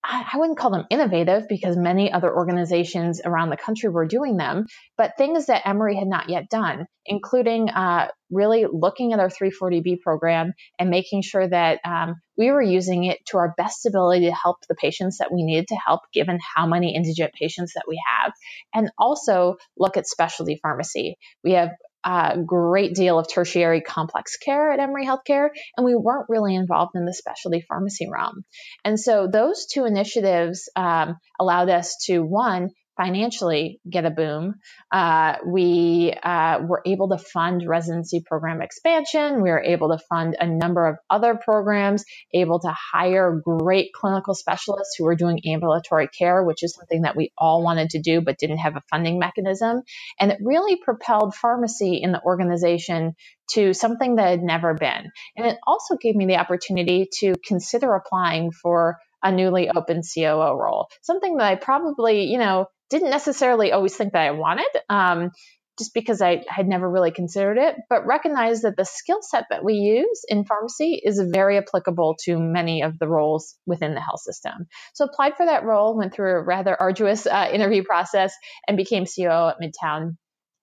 I 0.08 0.36
wouldn't 0.36 0.58
call 0.58 0.70
them 0.70 0.86
innovative 0.88 1.48
because 1.48 1.76
many 1.76 2.12
other 2.12 2.32
organizations 2.32 3.20
around 3.24 3.50
the 3.50 3.56
country 3.56 3.88
were 3.88 4.06
doing 4.06 4.36
them, 4.36 4.66
but 4.96 5.16
things 5.16 5.46
that 5.46 5.66
Emory 5.66 5.96
had 5.96 6.06
not 6.06 6.28
yet 6.28 6.48
done, 6.48 6.86
including 7.04 7.70
uh, 7.70 8.08
really 8.30 8.66
looking 8.70 9.12
at 9.12 9.18
our 9.18 9.28
340B 9.28 10.00
program 10.00 10.52
and 10.78 10.90
making 10.90 11.22
sure 11.22 11.48
that 11.48 11.80
um, 11.84 12.14
we 12.36 12.50
were 12.50 12.62
using 12.62 13.04
it 13.04 13.18
to 13.26 13.38
our 13.38 13.54
best 13.56 13.86
ability 13.86 14.26
to 14.26 14.34
help 14.34 14.58
the 14.68 14.74
patients 14.76 15.18
that 15.18 15.32
we 15.32 15.42
needed 15.42 15.68
to 15.68 15.76
help, 15.76 16.02
given 16.12 16.38
how 16.54 16.66
many 16.66 16.94
indigent 16.94 17.32
patients 17.32 17.72
that 17.74 17.84
we 17.88 18.00
have, 18.22 18.32
and 18.74 18.90
also 18.98 19.56
look 19.76 19.96
at 19.96 20.06
specialty 20.06 20.58
pharmacy. 20.62 21.16
We 21.42 21.52
have 21.52 21.70
a 22.06 22.38
great 22.46 22.94
deal 22.94 23.18
of 23.18 23.26
tertiary 23.28 23.80
complex 23.80 24.36
care 24.36 24.70
at 24.70 24.78
Emory 24.78 25.04
Healthcare, 25.04 25.48
and 25.76 25.84
we 25.84 25.96
weren't 25.96 26.28
really 26.28 26.54
involved 26.54 26.92
in 26.94 27.04
the 27.04 27.12
specialty 27.12 27.64
pharmacy 27.68 28.08
realm. 28.08 28.44
And 28.84 28.98
so 28.98 29.26
those 29.26 29.66
two 29.66 29.84
initiatives 29.84 30.68
um, 30.76 31.16
allowed 31.40 31.68
us 31.68 31.96
to, 32.06 32.20
one, 32.20 32.70
financially 32.96 33.80
get 33.88 34.04
a 34.04 34.10
boom. 34.10 34.54
Uh, 34.90 35.36
we 35.46 36.14
uh, 36.22 36.60
were 36.62 36.82
able 36.86 37.08
to 37.10 37.18
fund 37.18 37.62
residency 37.66 38.22
program 38.24 38.62
expansion. 38.62 39.42
We 39.42 39.50
were 39.50 39.62
able 39.62 39.90
to 39.90 39.98
fund 40.08 40.36
a 40.38 40.46
number 40.46 40.86
of 40.86 40.96
other 41.10 41.34
programs, 41.34 42.04
able 42.32 42.60
to 42.60 42.74
hire 42.92 43.40
great 43.44 43.92
clinical 43.92 44.34
specialists 44.34 44.96
who 44.96 45.04
were 45.04 45.16
doing 45.16 45.40
ambulatory 45.46 46.08
care, 46.08 46.42
which 46.42 46.62
is 46.62 46.74
something 46.74 47.02
that 47.02 47.16
we 47.16 47.32
all 47.36 47.62
wanted 47.62 47.90
to 47.90 48.00
do 48.00 48.20
but 48.20 48.38
didn't 48.38 48.58
have 48.58 48.76
a 48.76 48.82
funding 48.90 49.18
mechanism. 49.18 49.82
And 50.18 50.32
it 50.32 50.38
really 50.42 50.76
propelled 50.76 51.34
pharmacy 51.34 52.00
in 52.02 52.12
the 52.12 52.22
organization 52.22 53.14
to 53.52 53.72
something 53.72 54.16
that 54.16 54.28
had 54.28 54.42
never 54.42 54.74
been. 54.74 55.10
And 55.36 55.46
it 55.46 55.58
also 55.66 55.96
gave 55.96 56.16
me 56.16 56.26
the 56.26 56.36
opportunity 56.36 57.08
to 57.20 57.34
consider 57.44 57.94
applying 57.94 58.50
for 58.50 58.98
a 59.26 59.32
newly 59.32 59.68
open 59.68 60.02
COO 60.02 60.54
role, 60.54 60.86
something 61.02 61.36
that 61.36 61.46
I 61.46 61.56
probably, 61.56 62.24
you 62.24 62.38
know, 62.38 62.66
didn't 62.90 63.10
necessarily 63.10 63.72
always 63.72 63.96
think 63.96 64.12
that 64.12 64.22
I 64.22 64.30
wanted, 64.30 64.68
um, 64.88 65.32
just 65.78 65.92
because 65.92 66.22
I 66.22 66.44
had 66.48 66.68
never 66.68 66.88
really 66.88 67.10
considered 67.10 67.58
it, 67.58 67.74
but 67.90 68.06
recognize 68.06 68.62
that 68.62 68.76
the 68.76 68.84
skill 68.84 69.18
set 69.20 69.46
that 69.50 69.64
we 69.64 69.74
use 69.74 70.24
in 70.28 70.44
pharmacy 70.44 71.02
is 71.04 71.20
very 71.20 71.58
applicable 71.58 72.16
to 72.24 72.38
many 72.38 72.82
of 72.82 72.98
the 72.98 73.08
roles 73.08 73.56
within 73.66 73.94
the 73.94 74.00
health 74.00 74.20
system. 74.20 74.68
So 74.94 75.04
applied 75.04 75.36
for 75.36 75.44
that 75.44 75.64
role, 75.64 75.96
went 75.96 76.14
through 76.14 76.38
a 76.38 76.42
rather 76.42 76.80
arduous 76.80 77.26
uh, 77.26 77.50
interview 77.52 77.82
process, 77.82 78.32
and 78.68 78.76
became 78.76 79.04
COO 79.04 79.50
at 79.50 79.60
Midtown. 79.60 80.16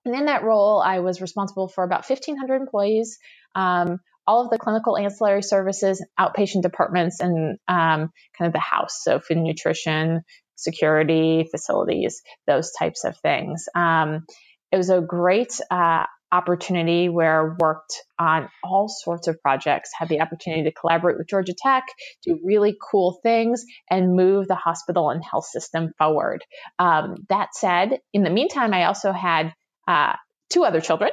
And 0.05 0.15
in 0.15 0.25
that 0.25 0.43
role, 0.43 0.81
I 0.81 0.99
was 0.99 1.21
responsible 1.21 1.67
for 1.67 1.83
about 1.83 2.09
1,500 2.09 2.55
employees. 2.55 3.19
Um, 3.55 3.99
all 4.27 4.45
of 4.45 4.49
the 4.49 4.57
clinical 4.57 4.97
ancillary 4.97 5.43
services, 5.43 6.05
outpatient 6.19 6.61
departments, 6.61 7.19
and 7.19 7.57
um, 7.67 8.09
kind 8.37 8.47
of 8.47 8.53
the 8.53 8.59
house, 8.59 8.99
so 9.03 9.19
food 9.19 9.37
and 9.37 9.45
nutrition, 9.45 10.21
security, 10.55 11.47
facilities, 11.51 12.21
those 12.47 12.71
types 12.77 13.03
of 13.03 13.17
things. 13.17 13.65
Um, 13.75 14.25
it 14.71 14.77
was 14.77 14.89
a 14.89 15.01
great 15.01 15.59
uh, 15.69 16.05
opportunity 16.31 17.09
where 17.09 17.55
worked 17.59 18.01
on 18.17 18.49
all 18.63 18.87
sorts 18.89 19.27
of 19.27 19.39
projects, 19.41 19.91
had 19.97 20.09
the 20.09 20.21
opportunity 20.21 20.63
to 20.63 20.71
collaborate 20.71 21.17
with 21.17 21.27
Georgia 21.27 21.53
Tech, 21.55 21.83
do 22.23 22.39
really 22.43 22.75
cool 22.91 23.19
things, 23.21 23.63
and 23.89 24.15
move 24.15 24.47
the 24.47 24.55
hospital 24.55 25.11
and 25.11 25.23
health 25.23 25.45
system 25.45 25.91
forward. 25.97 26.43
Um, 26.79 27.17
that 27.29 27.49
said, 27.53 27.99
in 28.13 28.23
the 28.23 28.31
meantime, 28.31 28.73
I 28.73 28.85
also 28.85 29.11
had 29.11 29.53
uh, 29.87 30.13
two 30.49 30.63
other 30.63 30.81
children. 30.81 31.11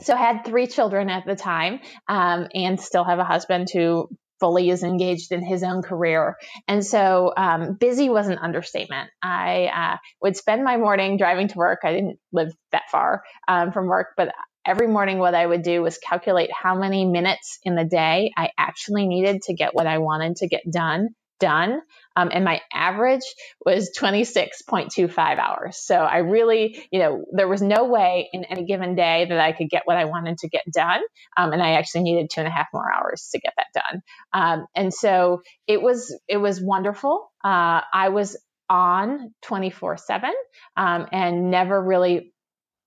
So 0.00 0.14
I 0.14 0.18
had 0.18 0.44
three 0.44 0.66
children 0.66 1.08
at 1.08 1.24
the 1.24 1.36
time, 1.36 1.80
um, 2.08 2.48
and 2.54 2.80
still 2.80 3.04
have 3.04 3.18
a 3.18 3.24
husband 3.24 3.68
who 3.72 4.08
fully 4.40 4.68
is 4.68 4.82
engaged 4.82 5.32
in 5.32 5.42
his 5.42 5.62
own 5.62 5.82
career. 5.82 6.36
And 6.66 6.84
so 6.84 7.32
um, 7.36 7.74
busy 7.74 8.10
was 8.10 8.26
an 8.28 8.38
understatement. 8.38 9.10
I 9.22 9.66
uh, 9.66 9.96
would 10.20 10.36
spend 10.36 10.64
my 10.64 10.76
morning 10.76 11.16
driving 11.16 11.48
to 11.48 11.58
work. 11.58 11.80
I 11.84 11.92
didn't 11.92 12.18
live 12.32 12.52
that 12.72 12.90
far 12.90 13.22
um, 13.46 13.72
from 13.72 13.86
work, 13.86 14.08
but 14.16 14.34
every 14.66 14.88
morning 14.88 15.18
what 15.18 15.34
I 15.34 15.46
would 15.46 15.62
do 15.62 15.82
was 15.82 15.98
calculate 15.98 16.50
how 16.52 16.74
many 16.74 17.04
minutes 17.04 17.58
in 17.62 17.76
the 17.76 17.84
day 17.84 18.32
I 18.36 18.50
actually 18.58 19.06
needed 19.06 19.42
to 19.42 19.54
get 19.54 19.74
what 19.74 19.86
I 19.86 19.98
wanted 19.98 20.36
to 20.36 20.48
get 20.48 20.62
done 20.70 21.10
done. 21.40 21.80
Um, 22.16 22.30
and 22.32 22.44
my 22.44 22.60
average 22.72 23.22
was 23.64 23.90
26.25 23.98 25.18
hours. 25.38 25.76
So 25.78 25.96
I 25.96 26.18
really, 26.18 26.86
you 26.92 27.00
know, 27.00 27.24
there 27.32 27.48
was 27.48 27.62
no 27.62 27.84
way 27.84 28.30
in 28.32 28.44
any 28.44 28.66
given 28.66 28.94
day 28.94 29.26
that 29.28 29.40
I 29.40 29.52
could 29.52 29.70
get 29.70 29.82
what 29.84 29.96
I 29.96 30.06
wanted 30.06 30.38
to 30.38 30.48
get 30.48 30.64
done. 30.72 31.00
Um, 31.36 31.52
and 31.52 31.62
I 31.62 31.72
actually 31.72 32.04
needed 32.04 32.30
two 32.32 32.40
and 32.40 32.48
a 32.48 32.52
half 32.52 32.68
more 32.72 32.92
hours 32.92 33.28
to 33.32 33.40
get 33.40 33.54
that 33.56 33.82
done. 33.82 34.02
Um, 34.32 34.66
and 34.74 34.94
so 34.94 35.42
it 35.66 35.82
was, 35.82 36.16
it 36.28 36.38
was 36.38 36.60
wonderful. 36.60 37.30
Uh, 37.44 37.82
I 37.92 38.10
was 38.10 38.36
on 38.70 39.34
24 39.42 39.98
7 39.98 40.30
um, 40.76 41.06
and 41.12 41.50
never 41.50 41.80
really 41.82 42.33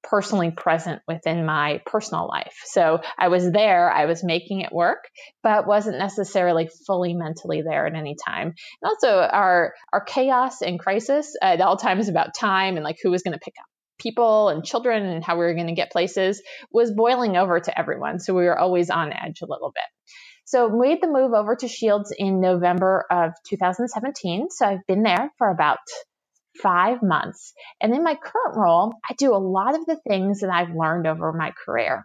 personally 0.09 0.51
present 0.51 1.01
within 1.07 1.45
my 1.45 1.81
personal 1.85 2.27
life. 2.27 2.55
So 2.65 3.01
I 3.17 3.27
was 3.27 3.51
there, 3.51 3.91
I 3.91 4.05
was 4.05 4.23
making 4.23 4.61
it 4.61 4.71
work, 4.71 5.05
but 5.43 5.67
wasn't 5.67 5.97
necessarily 5.97 6.69
fully 6.85 7.13
mentally 7.13 7.61
there 7.61 7.87
at 7.87 7.95
any 7.95 8.15
time. 8.25 8.47
And 8.81 8.89
also 8.89 9.19
our 9.19 9.73
our 9.91 10.03
chaos 10.03 10.61
and 10.61 10.79
crisis 10.79 11.35
uh, 11.41 11.45
at 11.45 11.61
all 11.61 11.77
times 11.77 12.09
about 12.09 12.35
time 12.35 12.75
and 12.75 12.83
like 12.83 12.97
who 13.01 13.11
was 13.11 13.23
going 13.23 13.33
to 13.33 13.43
pick 13.43 13.55
up 13.59 13.65
people 13.99 14.49
and 14.49 14.63
children 14.63 15.05
and 15.05 15.23
how 15.23 15.35
we 15.35 15.45
were 15.45 15.55
going 15.55 15.67
to 15.67 15.73
get 15.73 15.91
places 15.91 16.41
was 16.71 16.91
boiling 16.91 17.35
over 17.35 17.59
to 17.59 17.77
everyone. 17.77 18.19
So 18.19 18.33
we 18.33 18.43
were 18.43 18.57
always 18.57 18.89
on 18.89 19.11
edge 19.11 19.41
a 19.41 19.47
little 19.47 19.71
bit. 19.73 19.83
So 20.45 20.69
made 20.69 21.01
the 21.01 21.07
move 21.07 21.33
over 21.33 21.55
to 21.57 21.67
Shields 21.67 22.13
in 22.17 22.39
November 22.39 23.05
of 23.11 23.31
2017. 23.49 24.49
So 24.49 24.65
I've 24.65 24.85
been 24.87 25.03
there 25.03 25.29
for 25.37 25.49
about 25.49 25.79
five 26.61 27.01
months. 27.01 27.53
And 27.81 27.93
in 27.93 28.03
my 28.03 28.15
current 28.15 28.57
role, 28.57 28.93
I 29.09 29.13
do 29.17 29.33
a 29.33 29.37
lot 29.37 29.75
of 29.75 29.85
the 29.85 29.99
things 30.07 30.41
that 30.41 30.49
I've 30.49 30.75
learned 30.75 31.07
over 31.07 31.33
my 31.33 31.53
career. 31.65 32.03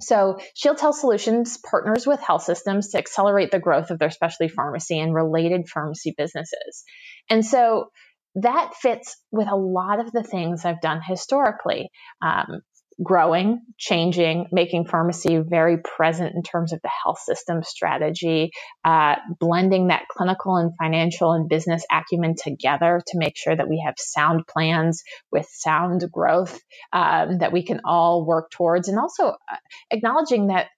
So 0.00 0.38
Shields 0.54 0.80
Health 0.80 0.96
Solutions 0.96 1.58
partners 1.58 2.06
with 2.06 2.20
health 2.20 2.42
systems 2.42 2.88
to 2.88 2.98
accelerate 2.98 3.50
the 3.50 3.58
growth 3.58 3.90
of 3.90 3.98
their 3.98 4.10
specialty 4.10 4.48
pharmacy 4.48 4.98
and 4.98 5.14
related 5.14 5.68
pharmacy 5.68 6.14
businesses. 6.16 6.84
And 7.28 7.44
so 7.44 7.90
that 8.36 8.74
fits 8.80 9.16
with 9.30 9.48
a 9.48 9.56
lot 9.56 10.00
of 10.00 10.12
the 10.12 10.22
things 10.22 10.64
I've 10.64 10.80
done 10.80 11.00
historically. 11.06 11.90
Um, 12.22 12.60
growing, 13.02 13.62
changing, 13.78 14.46
making 14.52 14.86
pharmacy 14.86 15.38
very 15.38 15.78
present 15.78 16.34
in 16.34 16.42
terms 16.42 16.72
of 16.72 16.80
the 16.82 16.90
health 17.04 17.20
system 17.20 17.62
strategy, 17.62 18.50
uh, 18.84 19.16
blending 19.38 19.88
that 19.88 20.08
clinical 20.10 20.56
and 20.56 20.72
financial 20.78 21.32
and 21.32 21.48
business 21.48 21.84
acumen 21.90 22.34
together 22.42 23.02
to 23.06 23.18
make 23.18 23.36
sure 23.36 23.56
that 23.56 23.68
we 23.68 23.82
have 23.84 23.94
sound 23.98 24.46
plans 24.46 25.02
with 25.32 25.46
sound 25.50 26.04
growth 26.12 26.60
um, 26.92 27.38
that 27.38 27.52
we 27.52 27.64
can 27.64 27.80
all 27.84 28.24
work 28.26 28.50
towards, 28.50 28.88
and 28.88 28.98
also 28.98 29.28
uh, 29.28 29.56
acknowledging 29.90 30.48
that 30.48 30.68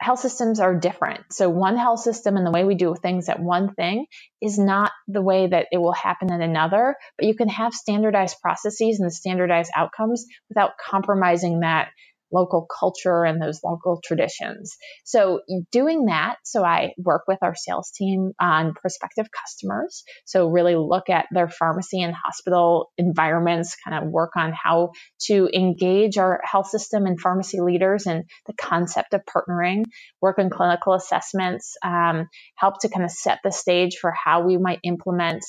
health 0.00 0.20
systems 0.20 0.60
are 0.60 0.74
different. 0.74 1.20
So 1.32 1.50
one 1.50 1.76
health 1.76 2.00
system 2.00 2.36
and 2.36 2.46
the 2.46 2.50
way 2.50 2.64
we 2.64 2.74
do 2.74 2.94
things 2.94 3.28
at 3.28 3.40
one 3.40 3.74
thing 3.74 4.06
is 4.40 4.58
not 4.58 4.92
the 5.08 5.22
way 5.22 5.46
that 5.46 5.66
it 5.72 5.78
will 5.78 5.92
happen 5.92 6.32
at 6.32 6.40
another, 6.40 6.96
but 7.18 7.26
you 7.26 7.34
can 7.36 7.48
have 7.48 7.74
standardized 7.74 8.38
processes 8.40 9.00
and 9.00 9.12
standardized 9.12 9.70
outcomes 9.76 10.24
without 10.48 10.72
compromising 10.78 11.60
that 11.60 11.88
local 12.32 12.66
culture 12.66 13.24
and 13.24 13.40
those 13.40 13.60
local 13.64 14.00
traditions. 14.04 14.76
So 15.04 15.40
doing 15.70 16.06
that, 16.06 16.36
so 16.44 16.64
I 16.64 16.92
work 16.98 17.22
with 17.26 17.38
our 17.42 17.54
sales 17.54 17.90
team 17.90 18.32
on 18.40 18.74
prospective 18.74 19.26
customers. 19.30 20.04
So 20.24 20.48
really 20.48 20.76
look 20.76 21.10
at 21.10 21.26
their 21.32 21.48
pharmacy 21.48 22.00
and 22.02 22.14
hospital 22.14 22.90
environments, 22.98 23.76
kind 23.84 24.02
of 24.02 24.10
work 24.10 24.32
on 24.36 24.52
how 24.52 24.92
to 25.22 25.48
engage 25.54 26.18
our 26.18 26.40
health 26.44 26.68
system 26.68 27.06
and 27.06 27.20
pharmacy 27.20 27.60
leaders 27.60 28.06
and 28.06 28.24
the 28.46 28.54
concept 28.54 29.14
of 29.14 29.22
partnering, 29.24 29.84
work 30.20 30.38
on 30.38 30.50
clinical 30.50 30.94
assessments, 30.94 31.76
um, 31.84 32.28
help 32.56 32.80
to 32.80 32.88
kind 32.88 33.04
of 33.04 33.10
set 33.10 33.38
the 33.44 33.52
stage 33.52 33.96
for 34.00 34.12
how 34.12 34.46
we 34.46 34.56
might 34.56 34.80
implement 34.84 35.42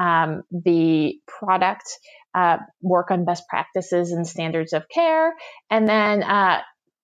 um, 0.00 0.42
the 0.50 1.18
product, 1.26 1.84
uh, 2.34 2.58
work 2.82 3.10
on 3.10 3.24
best 3.24 3.44
practices 3.48 4.12
and 4.12 4.26
standards 4.26 4.72
of 4.72 4.88
care, 4.88 5.34
and 5.70 5.88
then 5.88 6.22
uh, 6.22 6.60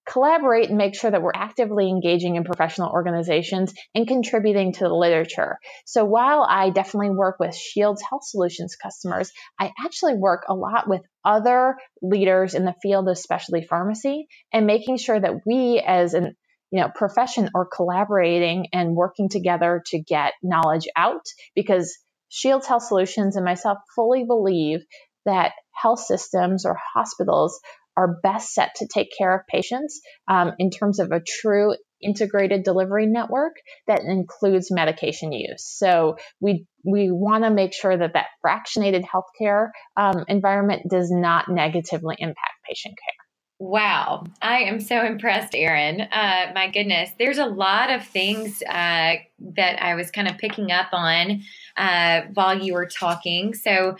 collaborate 0.06 0.68
and 0.68 0.78
make 0.78 0.94
sure 0.94 1.10
that 1.10 1.22
we're 1.22 1.32
actively 1.34 1.88
engaging 1.88 2.36
in 2.36 2.44
professional 2.44 2.90
organizations 2.90 3.72
and 3.94 4.06
contributing 4.06 4.72
to 4.72 4.84
the 4.84 4.94
literature. 4.94 5.58
So 5.86 6.04
while 6.04 6.46
I 6.48 6.70
definitely 6.70 7.10
work 7.10 7.36
with 7.40 7.54
Shields 7.54 8.02
Health 8.02 8.24
Solutions 8.24 8.76
customers, 8.76 9.32
I 9.58 9.72
actually 9.84 10.14
work 10.14 10.44
a 10.48 10.54
lot 10.54 10.88
with 10.88 11.02
other 11.24 11.76
leaders 12.02 12.54
in 12.54 12.64
the 12.64 12.74
field 12.82 13.08
of 13.08 13.18
specialty 13.18 13.66
pharmacy 13.66 14.26
and 14.52 14.66
making 14.66 14.98
sure 14.98 15.18
that 15.18 15.46
we 15.46 15.82
as 15.84 16.14
an 16.14 16.36
you 16.70 16.80
know 16.80 16.90
profession 16.94 17.50
are 17.54 17.66
collaborating 17.66 18.66
and 18.72 18.96
working 18.96 19.28
together 19.28 19.82
to 19.86 20.02
get 20.02 20.32
knowledge 20.42 20.86
out 20.96 21.24
because 21.54 21.96
Shields 22.28 22.66
Health 22.66 22.82
Solutions 22.82 23.36
and 23.36 23.44
myself 23.44 23.78
fully 23.94 24.24
believe 24.24 24.80
that 25.24 25.52
health 25.72 26.00
systems 26.00 26.64
or 26.64 26.76
hospitals 26.94 27.58
are 27.96 28.20
best 28.22 28.52
set 28.52 28.74
to 28.76 28.88
take 28.92 29.08
care 29.16 29.34
of 29.34 29.46
patients 29.46 30.00
um, 30.28 30.52
in 30.58 30.70
terms 30.70 30.98
of 30.98 31.12
a 31.12 31.20
true 31.20 31.74
integrated 32.02 32.64
delivery 32.64 33.06
network 33.06 33.54
that 33.86 34.02
includes 34.02 34.70
medication 34.70 35.32
use. 35.32 35.64
So 35.64 36.16
we 36.40 36.66
we 36.84 37.10
want 37.10 37.44
to 37.44 37.50
make 37.50 37.72
sure 37.72 37.96
that 37.96 38.12
that 38.12 38.26
fractionated 38.44 39.04
healthcare 39.04 39.68
um, 39.96 40.24
environment 40.28 40.82
does 40.90 41.10
not 41.10 41.48
negatively 41.48 42.16
impact 42.18 42.52
patient 42.68 42.94
care. 42.98 43.24
Wow, 43.60 44.24
I 44.42 44.64
am 44.64 44.80
so 44.80 45.02
impressed, 45.04 45.54
Erin. 45.54 46.00
Uh, 46.00 46.52
my 46.54 46.70
goodness, 46.70 47.10
there's 47.18 47.38
a 47.38 47.46
lot 47.46 47.90
of 47.90 48.04
things 48.04 48.62
uh, 48.62 49.14
that 49.56 49.82
I 49.82 49.94
was 49.94 50.10
kind 50.10 50.28
of 50.28 50.38
picking 50.38 50.72
up 50.72 50.88
on 50.92 51.42
uh, 51.76 52.22
while 52.34 52.60
you 52.60 52.74
were 52.74 52.86
talking. 52.86 53.54
So, 53.54 53.96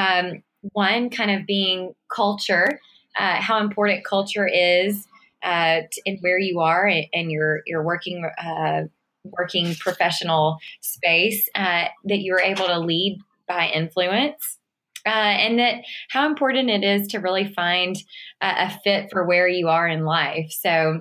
um, 0.00 0.42
one 0.72 1.10
kind 1.10 1.30
of 1.30 1.46
being 1.46 1.94
culture, 2.14 2.80
uh, 3.18 3.40
how 3.40 3.60
important 3.60 4.04
culture 4.04 4.46
is 4.46 5.06
uh, 5.42 5.80
in 6.04 6.18
where 6.20 6.38
you 6.38 6.60
are 6.60 6.86
and 6.86 7.30
your 7.30 7.60
your 7.66 7.82
working 7.82 8.28
uh, 8.42 8.82
working 9.24 9.74
professional 9.76 10.58
space 10.80 11.48
that 11.54 11.92
you 12.04 12.34
are 12.34 12.40
able 12.40 12.66
to 12.66 12.78
lead 12.78 13.18
by 13.46 13.68
influence 13.68 14.58
uh, 15.06 15.10
and 15.10 15.58
that 15.58 15.84
how 16.10 16.26
important 16.26 16.70
it 16.70 16.82
is 16.82 17.08
to 17.08 17.18
really 17.18 17.52
find 17.52 17.96
a 18.40 18.70
fit 18.82 19.10
for 19.10 19.24
where 19.24 19.48
you 19.48 19.68
are 19.68 19.86
in 19.86 20.04
life. 20.04 20.50
So 20.50 21.00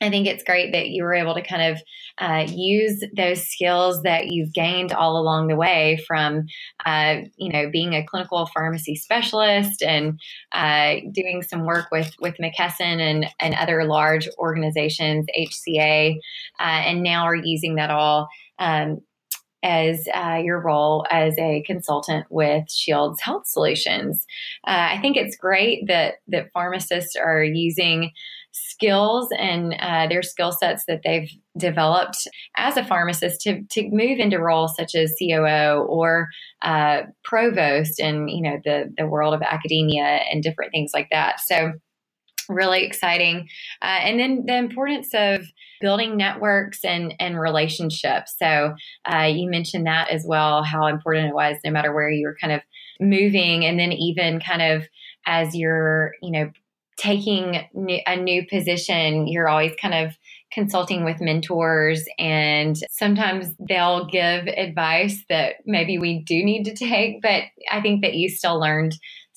I 0.00 0.10
think 0.10 0.26
it's 0.26 0.44
great 0.44 0.72
that 0.72 0.88
you 0.88 1.02
were 1.02 1.14
able 1.14 1.34
to 1.34 1.42
kind 1.42 1.72
of 1.72 1.82
uh, 2.18 2.46
use 2.50 3.02
those 3.16 3.42
skills 3.42 4.02
that 4.02 4.28
you've 4.28 4.52
gained 4.52 4.92
all 4.92 5.18
along 5.18 5.48
the 5.48 5.56
way 5.56 5.98
from, 6.06 6.46
uh, 6.84 7.18
you 7.36 7.52
know, 7.52 7.70
being 7.70 7.94
a 7.94 8.04
clinical 8.04 8.46
pharmacy 8.54 8.94
specialist 8.94 9.82
and 9.82 10.20
uh, 10.52 10.96
doing 11.12 11.42
some 11.42 11.64
work 11.64 11.86
with 11.90 12.14
with 12.20 12.36
McKesson 12.36 13.00
and 13.00 13.26
and 13.40 13.54
other 13.54 13.84
large 13.84 14.28
organizations, 14.38 15.26
HCA, 15.38 16.16
uh, 16.60 16.62
and 16.62 17.02
now 17.02 17.24
are 17.24 17.34
using 17.34 17.76
that 17.76 17.90
all 17.90 18.28
um, 18.58 19.00
as 19.62 20.06
uh, 20.14 20.40
your 20.42 20.60
role 20.60 21.04
as 21.10 21.34
a 21.38 21.62
consultant 21.66 22.26
with 22.30 22.70
Shields 22.70 23.20
Health 23.20 23.46
Solutions. 23.46 24.24
Uh, 24.66 24.90
I 24.92 24.98
think 25.00 25.16
it's 25.16 25.36
great 25.36 25.86
that 25.88 26.14
that 26.28 26.52
pharmacists 26.52 27.16
are 27.16 27.42
using 27.42 28.12
skills 28.56 29.28
and 29.38 29.74
uh, 29.80 30.06
their 30.08 30.22
skill 30.22 30.52
sets 30.52 30.84
that 30.86 31.02
they've 31.04 31.30
developed 31.58 32.26
as 32.56 32.76
a 32.76 32.84
pharmacist 32.84 33.40
to, 33.42 33.62
to 33.70 33.88
move 33.90 34.18
into 34.18 34.38
roles 34.38 34.74
such 34.76 34.94
as 34.94 35.14
COO 35.18 35.84
or 35.88 36.28
uh, 36.62 37.02
provost 37.24 38.00
and 38.00 38.30
you 38.30 38.42
know 38.42 38.58
the 38.64 38.92
the 38.96 39.06
world 39.06 39.34
of 39.34 39.42
academia 39.42 40.20
and 40.30 40.42
different 40.42 40.72
things 40.72 40.92
like 40.94 41.08
that. 41.10 41.40
So 41.40 41.72
really 42.48 42.84
exciting. 42.84 43.48
Uh, 43.82 43.98
and 44.02 44.20
then 44.20 44.44
the 44.46 44.56
importance 44.56 45.10
of 45.14 45.46
building 45.80 46.16
networks 46.16 46.84
and, 46.84 47.14
and 47.18 47.38
relationships. 47.38 48.34
So 48.38 48.74
uh, 49.04 49.24
you 49.24 49.50
mentioned 49.50 49.86
that 49.86 50.10
as 50.10 50.24
well, 50.26 50.62
how 50.62 50.86
important 50.86 51.28
it 51.28 51.34
was 51.34 51.56
no 51.64 51.70
matter 51.70 51.92
where 51.92 52.10
you 52.10 52.26
were 52.26 52.36
kind 52.40 52.52
of 52.52 52.60
moving. 53.00 53.64
And 53.64 53.78
then 53.78 53.92
even 53.92 54.40
kind 54.40 54.62
of 54.62 54.86
as 55.26 55.56
you're, 55.56 56.12
you 56.22 56.30
know, 56.30 56.50
taking 56.96 57.56
a 58.06 58.16
new 58.16 58.46
position, 58.46 59.26
you're 59.26 59.48
always 59.48 59.72
kind 59.80 59.94
of 59.94 60.16
consulting 60.52 61.04
with 61.04 61.20
mentors 61.20 62.04
and 62.18 62.76
sometimes 62.90 63.52
they'll 63.68 64.06
give 64.06 64.46
advice 64.46 65.24
that 65.28 65.56
maybe 65.66 65.98
we 65.98 66.20
do 66.20 66.44
need 66.44 66.64
to 66.64 66.74
take 66.74 67.20
but 67.20 67.42
i 67.70 67.80
think 67.80 68.00
that 68.00 68.14
you 68.14 68.28
still 68.28 68.58
learned 68.58 68.94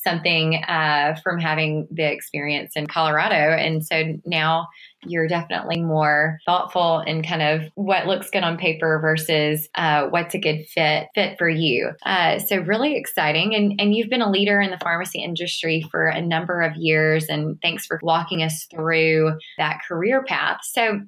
something 0.10 0.56
uh, 0.68 1.16
from 1.24 1.40
having 1.40 1.88
the 1.92 2.12
experience 2.12 2.74
in 2.76 2.88
Colorado. 2.88 3.36
And 3.36 3.86
so 3.86 4.20
now 4.26 4.68
you're 5.06 5.28
definitely 5.28 5.82
more 5.82 6.40
thoughtful 6.46 7.00
in 7.02 7.24
kind 7.24 7.42
of 7.42 7.70
what 7.76 8.06
looks 8.06 8.30
good 8.30 8.44
on 8.44 8.58
paper 8.58 9.00
versus 9.00 9.70
uh, 9.76 10.08
what's 10.08 10.34
a 10.36 10.40
good 10.40 10.66
fit 10.68 11.08
fit 11.16 11.38
for 11.38 11.50
you. 11.50 11.92
Uh, 12.06 12.40
so 12.40 12.58
really 12.58 12.98
exciting, 12.98 13.56
and 13.56 13.80
and 13.80 13.96
you've 13.96 14.10
been 14.10 14.22
a 14.22 14.32
leader 14.32 14.60
in 14.60 14.72
the 14.72 14.80
pharmacy 14.80 15.24
industry 15.24 15.86
for 15.90 16.08
a 16.08 16.22
number 16.22 16.62
of 16.62 16.76
years. 16.76 17.26
And 17.30 17.58
thanks 17.62 17.86
for 17.86 18.00
walking 18.04 18.44
us 18.44 18.68
through 18.72 19.34
that 19.58 19.80
career 19.88 20.24
path. 20.24 20.60
So. 20.64 21.02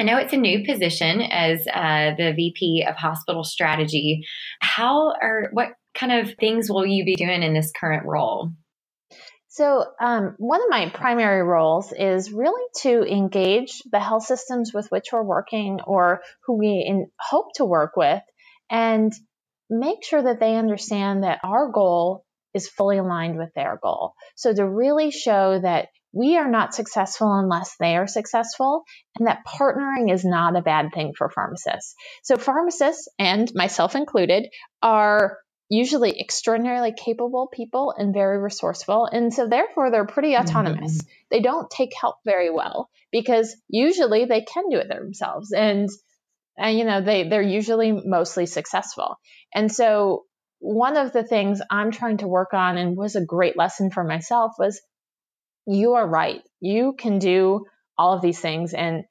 I 0.00 0.04
know 0.04 0.16
it's 0.16 0.32
a 0.32 0.38
new 0.38 0.64
position 0.64 1.20
as 1.20 1.64
uh, 1.72 2.16
the 2.16 2.32
VP 2.34 2.84
of 2.88 2.96
Hospital 2.96 3.44
Strategy. 3.44 4.26
How 4.60 5.12
are 5.20 5.48
what 5.52 5.74
kind 5.94 6.12
of 6.12 6.34
things 6.38 6.70
will 6.70 6.86
you 6.86 7.04
be 7.04 7.14
doing 7.14 7.42
in 7.42 7.54
this 7.54 7.72
current 7.78 8.06
role? 8.06 8.52
So, 9.48 9.84
um, 10.00 10.34
one 10.38 10.62
of 10.62 10.70
my 10.70 10.88
primary 10.88 11.42
roles 11.42 11.92
is 11.92 12.32
really 12.32 12.64
to 12.82 13.02
engage 13.02 13.82
the 13.90 14.00
health 14.00 14.24
systems 14.24 14.72
with 14.72 14.86
which 14.88 15.08
we're 15.12 15.22
working 15.22 15.80
or 15.86 16.22
who 16.46 16.56
we 16.56 16.82
in, 16.88 17.08
hope 17.20 17.48
to 17.56 17.66
work 17.66 17.94
with 17.94 18.22
and 18.70 19.12
make 19.68 20.04
sure 20.04 20.22
that 20.22 20.40
they 20.40 20.56
understand 20.56 21.24
that 21.24 21.40
our 21.44 21.70
goal 21.70 22.24
is 22.54 22.66
fully 22.66 22.96
aligned 22.96 23.36
with 23.36 23.50
their 23.54 23.78
goal. 23.82 24.14
So, 24.36 24.54
to 24.54 24.66
really 24.66 25.10
show 25.10 25.60
that 25.60 25.88
we 26.14 26.38
are 26.38 26.50
not 26.50 26.74
successful 26.74 27.30
unless 27.34 27.76
they 27.78 27.96
are 27.96 28.06
successful, 28.06 28.84
and 29.18 29.28
that 29.28 29.44
partnering 29.46 30.10
is 30.10 30.24
not 30.24 30.56
a 30.56 30.62
bad 30.62 30.94
thing 30.94 31.12
for 31.16 31.28
pharmacists. 31.28 31.94
So, 32.22 32.38
pharmacists, 32.38 33.06
and 33.18 33.52
myself 33.54 33.96
included, 33.96 34.46
are 34.82 35.38
usually 35.72 36.20
extraordinarily 36.20 36.92
capable 36.92 37.46
people 37.46 37.94
and 37.96 38.12
very 38.12 38.36
resourceful. 38.36 39.06
And 39.06 39.32
so, 39.32 39.48
therefore, 39.48 39.90
they're 39.90 40.04
pretty 40.04 40.32
mm-hmm. 40.32 40.46
autonomous. 40.46 40.98
Mm-hmm. 40.98 41.08
They 41.30 41.40
don't 41.40 41.70
take 41.70 41.94
help 41.98 42.16
very 42.26 42.50
well 42.50 42.90
because 43.10 43.56
usually 43.68 44.26
they 44.26 44.42
can 44.42 44.68
do 44.68 44.76
it 44.76 44.88
themselves. 44.88 45.50
And, 45.50 45.88
and 46.58 46.78
you 46.78 46.84
know, 46.84 47.00
they, 47.00 47.26
they're 47.26 47.40
usually 47.40 47.90
mostly 47.90 48.44
successful. 48.44 49.16
And 49.54 49.72
so, 49.72 50.24
one 50.58 50.98
of 50.98 51.12
the 51.14 51.24
things 51.24 51.62
I'm 51.70 51.90
trying 51.90 52.18
to 52.18 52.28
work 52.28 52.52
on 52.52 52.76
and 52.76 52.94
was 52.94 53.16
a 53.16 53.24
great 53.24 53.56
lesson 53.56 53.90
for 53.90 54.04
myself 54.04 54.52
was 54.58 54.80
you 55.66 55.94
are 55.94 56.06
right. 56.06 56.42
You 56.60 56.94
can 56.98 57.18
do 57.18 57.64
all 57.96 58.12
of 58.12 58.20
these 58.20 58.38
things. 58.38 58.74
And 58.74 59.04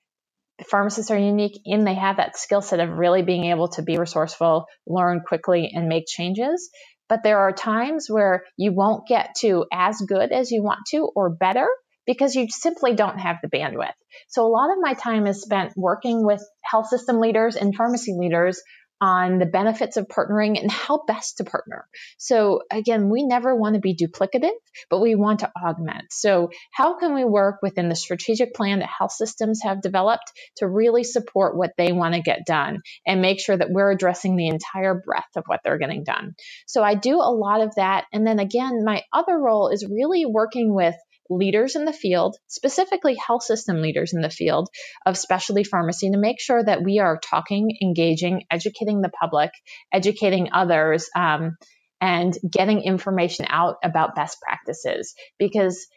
pharmacists 0.70 1.12
are 1.12 1.18
unique 1.18 1.60
in 1.66 1.84
they 1.84 1.96
have 1.96 2.18
that 2.18 2.38
skill 2.38 2.62
set 2.62 2.80
of 2.80 2.90
really 2.90 3.22
being 3.22 3.46
able 3.46 3.70
to 3.70 3.82
be 3.82 3.98
resourceful, 3.98 4.66
learn 4.88 5.22
quickly, 5.28 5.72
and 5.74 5.88
make 5.88 6.06
changes. 6.08 6.70
But 7.10 7.24
there 7.24 7.40
are 7.40 7.52
times 7.52 8.08
where 8.10 8.44
you 8.58 8.74
won't 8.74 9.08
get 9.08 9.36
to 9.40 9.66
as 9.72 10.00
good 10.02 10.32
as 10.32 10.52
you 10.52 10.64
want 10.64 10.80
to 10.92 11.10
or 11.16 11.30
better 11.30 11.68
because 12.06 12.36
you 12.36 12.48
simply 12.50 12.96
don't 12.96 13.20
have 13.20 13.38
the 13.42 13.50
bandwidth. 13.50 13.94
So 14.30 14.46
a 14.46 14.50
lot 14.50 14.72
of 14.72 14.78
my 14.82 14.94
time 14.94 15.28
is 15.28 15.42
spent 15.42 15.74
working 15.76 16.26
with 16.26 16.42
health 16.64 16.88
system 16.88 17.20
leaders 17.20 17.56
and 17.56 17.76
pharmacy 17.76 18.14
leaders 18.18 18.62
on 19.02 19.40
the 19.40 19.48
benefits 19.48 19.98
of 19.98 20.08
partnering 20.08 20.62
and 20.62 20.72
how 20.72 21.04
best 21.08 21.38
to 21.38 21.44
partner. 21.44 21.88
So 22.20 22.62
again, 22.72 23.10
we 23.10 23.26
never 23.26 23.56
want 23.56 23.74
to 23.74 23.82
be 23.82 23.96
duplicative, 23.96 24.52
but 24.92 25.02
we 25.02 25.16
want 25.16 25.40
to 25.40 25.52
augment. 25.60 26.12
So 26.12 26.52
how 26.72 27.00
can 27.00 27.16
we 27.16 27.26
work 27.26 27.58
within 27.64 27.90
the 27.90 27.96
strategic 27.96 28.54
plan 28.54 28.80
that 28.80 28.90
health 28.90 29.12
systems 29.12 29.62
have 29.64 29.82
developed 29.82 30.32
to 30.58 30.68
really 30.68 31.04
support 31.04 31.58
what 31.58 31.72
they 31.78 31.92
want 31.92 32.14
to 32.14 32.22
get 32.22 32.46
done 32.46 32.82
and 33.06 33.22
make 33.22 33.40
sure 33.40 33.58
that 33.58 33.72
we're 33.72 33.92
addressing 33.92 34.36
the 34.36 34.48
entire 34.48 35.02
breadth 35.04 35.36
of 35.36 35.46
what 35.48 35.62
they're 35.64 35.80
getting 35.80 36.04
done. 36.04 36.36
So 36.68 36.84
I 36.84 36.94
do 36.94 37.16
a 37.16 37.34
lot 37.34 37.62
of 37.62 37.76
that. 37.76 38.06
And 38.14 38.26
then 38.26 38.38
again, 38.38 38.86
my 38.86 39.02
other 39.12 39.38
role 39.38 39.70
is 39.70 39.86
really 39.86 40.26
working 40.28 40.76
with 40.76 40.96
leaders 41.32 41.76
in 41.76 41.86
the 41.86 41.94
field, 41.94 42.36
specifically 42.48 43.16
health 43.16 43.44
system 43.44 43.82
leaders 43.82 44.14
in 44.14 44.22
the 44.22 44.30
field 44.30 44.70
of 45.06 45.18
specialty 45.18 45.64
pharmacy, 45.64 46.12
to 46.12 46.18
make 46.18 46.40
sure 46.40 46.64
that 46.64 46.84
we 46.84 47.00
are 47.00 47.20
talking, 47.20 47.78
engaging, 47.82 48.44
educating 48.52 49.02
the 49.02 49.10
public, 49.10 49.52
educating 49.94 50.50
others, 50.54 51.10
um, 51.16 51.58
and 52.02 52.38
getting 52.50 52.82
information 52.82 53.46
out 53.48 53.76
about 53.84 54.16
best 54.16 54.40
practices 54.42 55.14
because 55.40 55.88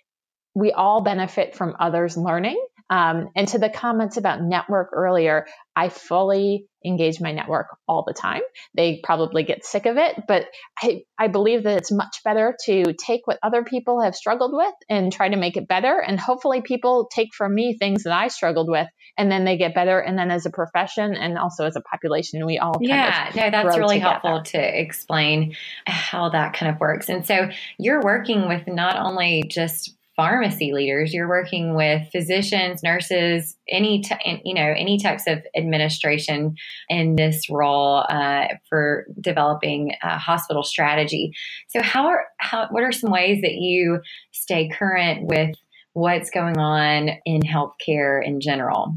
we 0.54 0.70
all 0.70 1.02
benefit 1.02 1.56
from 1.56 1.74
others 1.80 2.16
learning. 2.16 2.62
Um, 2.90 3.30
and 3.34 3.48
to 3.48 3.58
the 3.58 3.70
comments 3.70 4.16
about 4.16 4.42
network 4.42 4.90
earlier, 4.92 5.46
I 5.74 5.88
fully 5.88 6.66
engage 6.84 7.20
my 7.20 7.32
network 7.32 7.68
all 7.88 8.04
the 8.06 8.12
time. 8.12 8.42
They 8.74 9.00
probably 9.02 9.42
get 9.42 9.64
sick 9.64 9.86
of 9.86 9.96
it, 9.96 10.22
but 10.28 10.46
I, 10.80 11.02
I 11.18 11.28
believe 11.28 11.64
that 11.64 11.78
it's 11.78 11.90
much 11.90 12.18
better 12.24 12.54
to 12.66 12.92
take 12.92 13.26
what 13.26 13.38
other 13.42 13.64
people 13.64 14.02
have 14.02 14.14
struggled 14.14 14.52
with 14.52 14.74
and 14.90 15.10
try 15.10 15.30
to 15.30 15.36
make 15.36 15.56
it 15.56 15.66
better. 15.66 15.98
And 15.98 16.20
hopefully 16.20 16.60
people 16.60 17.08
take 17.10 17.34
from 17.34 17.54
me 17.54 17.76
things 17.78 18.04
that 18.04 18.12
I 18.12 18.28
struggled 18.28 18.68
with 18.68 18.86
and 19.16 19.30
then 19.30 19.44
they 19.44 19.56
get 19.56 19.74
better. 19.74 19.98
And 19.98 20.18
then 20.18 20.30
as 20.30 20.44
a 20.44 20.50
profession 20.50 21.14
and 21.14 21.38
also 21.38 21.64
as 21.66 21.76
a 21.76 21.80
population, 21.80 22.44
we 22.44 22.58
all 22.58 22.76
yeah, 22.80 23.30
no, 23.34 23.50
that's 23.50 23.78
really 23.78 23.96
together. 23.96 24.20
helpful 24.20 24.42
to 24.52 24.80
explain 24.80 25.56
how 25.86 26.28
that 26.28 26.52
kind 26.52 26.72
of 26.72 26.80
works. 26.80 27.08
And 27.08 27.26
so 27.26 27.48
you're 27.78 28.02
working 28.02 28.46
with 28.46 28.66
not 28.66 28.96
only 28.96 29.44
just 29.48 29.96
pharmacy 30.16 30.72
leaders. 30.72 31.12
You're 31.12 31.28
working 31.28 31.74
with 31.74 32.08
physicians 32.10 32.82
nurses 32.82 33.56
any 33.68 34.02
t- 34.02 34.40
you 34.44 34.54
know 34.54 34.74
any 34.76 34.98
types 34.98 35.26
of 35.26 35.42
administration 35.56 36.56
in 36.88 37.16
this 37.16 37.48
role 37.50 38.04
uh, 38.08 38.48
for 38.68 39.06
developing 39.20 39.94
a 40.02 40.18
hospital 40.18 40.62
strategy. 40.62 41.32
So 41.68 41.82
how 41.82 42.06
are 42.06 42.26
how 42.38 42.68
what 42.70 42.82
are 42.82 42.92
some 42.92 43.10
ways 43.10 43.40
that 43.42 43.54
you 43.54 44.00
stay 44.32 44.68
current 44.68 45.26
with 45.26 45.56
what's 45.92 46.30
going 46.30 46.58
on 46.58 47.10
in 47.24 47.40
healthcare 47.42 48.24
in 48.24 48.40
general 48.40 48.96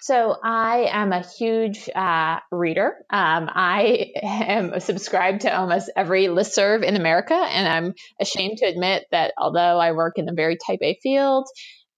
so 0.00 0.36
I 0.42 0.88
am 0.90 1.12
a 1.12 1.20
huge 1.20 1.88
uh, 1.94 2.38
reader. 2.52 2.94
Um, 3.10 3.48
I 3.52 4.12
am 4.22 4.80
subscribed 4.80 5.42
to 5.42 5.56
almost 5.56 5.90
every 5.96 6.26
listserv 6.26 6.84
in 6.84 6.96
America, 6.96 7.34
and 7.34 7.68
I'm 7.68 7.94
ashamed 8.20 8.58
to 8.58 8.66
admit 8.66 9.06
that 9.10 9.34
although 9.36 9.78
I 9.78 9.92
work 9.92 10.18
in 10.18 10.28
a 10.28 10.34
very 10.34 10.56
type 10.64 10.80
A 10.82 10.98
field 11.02 11.48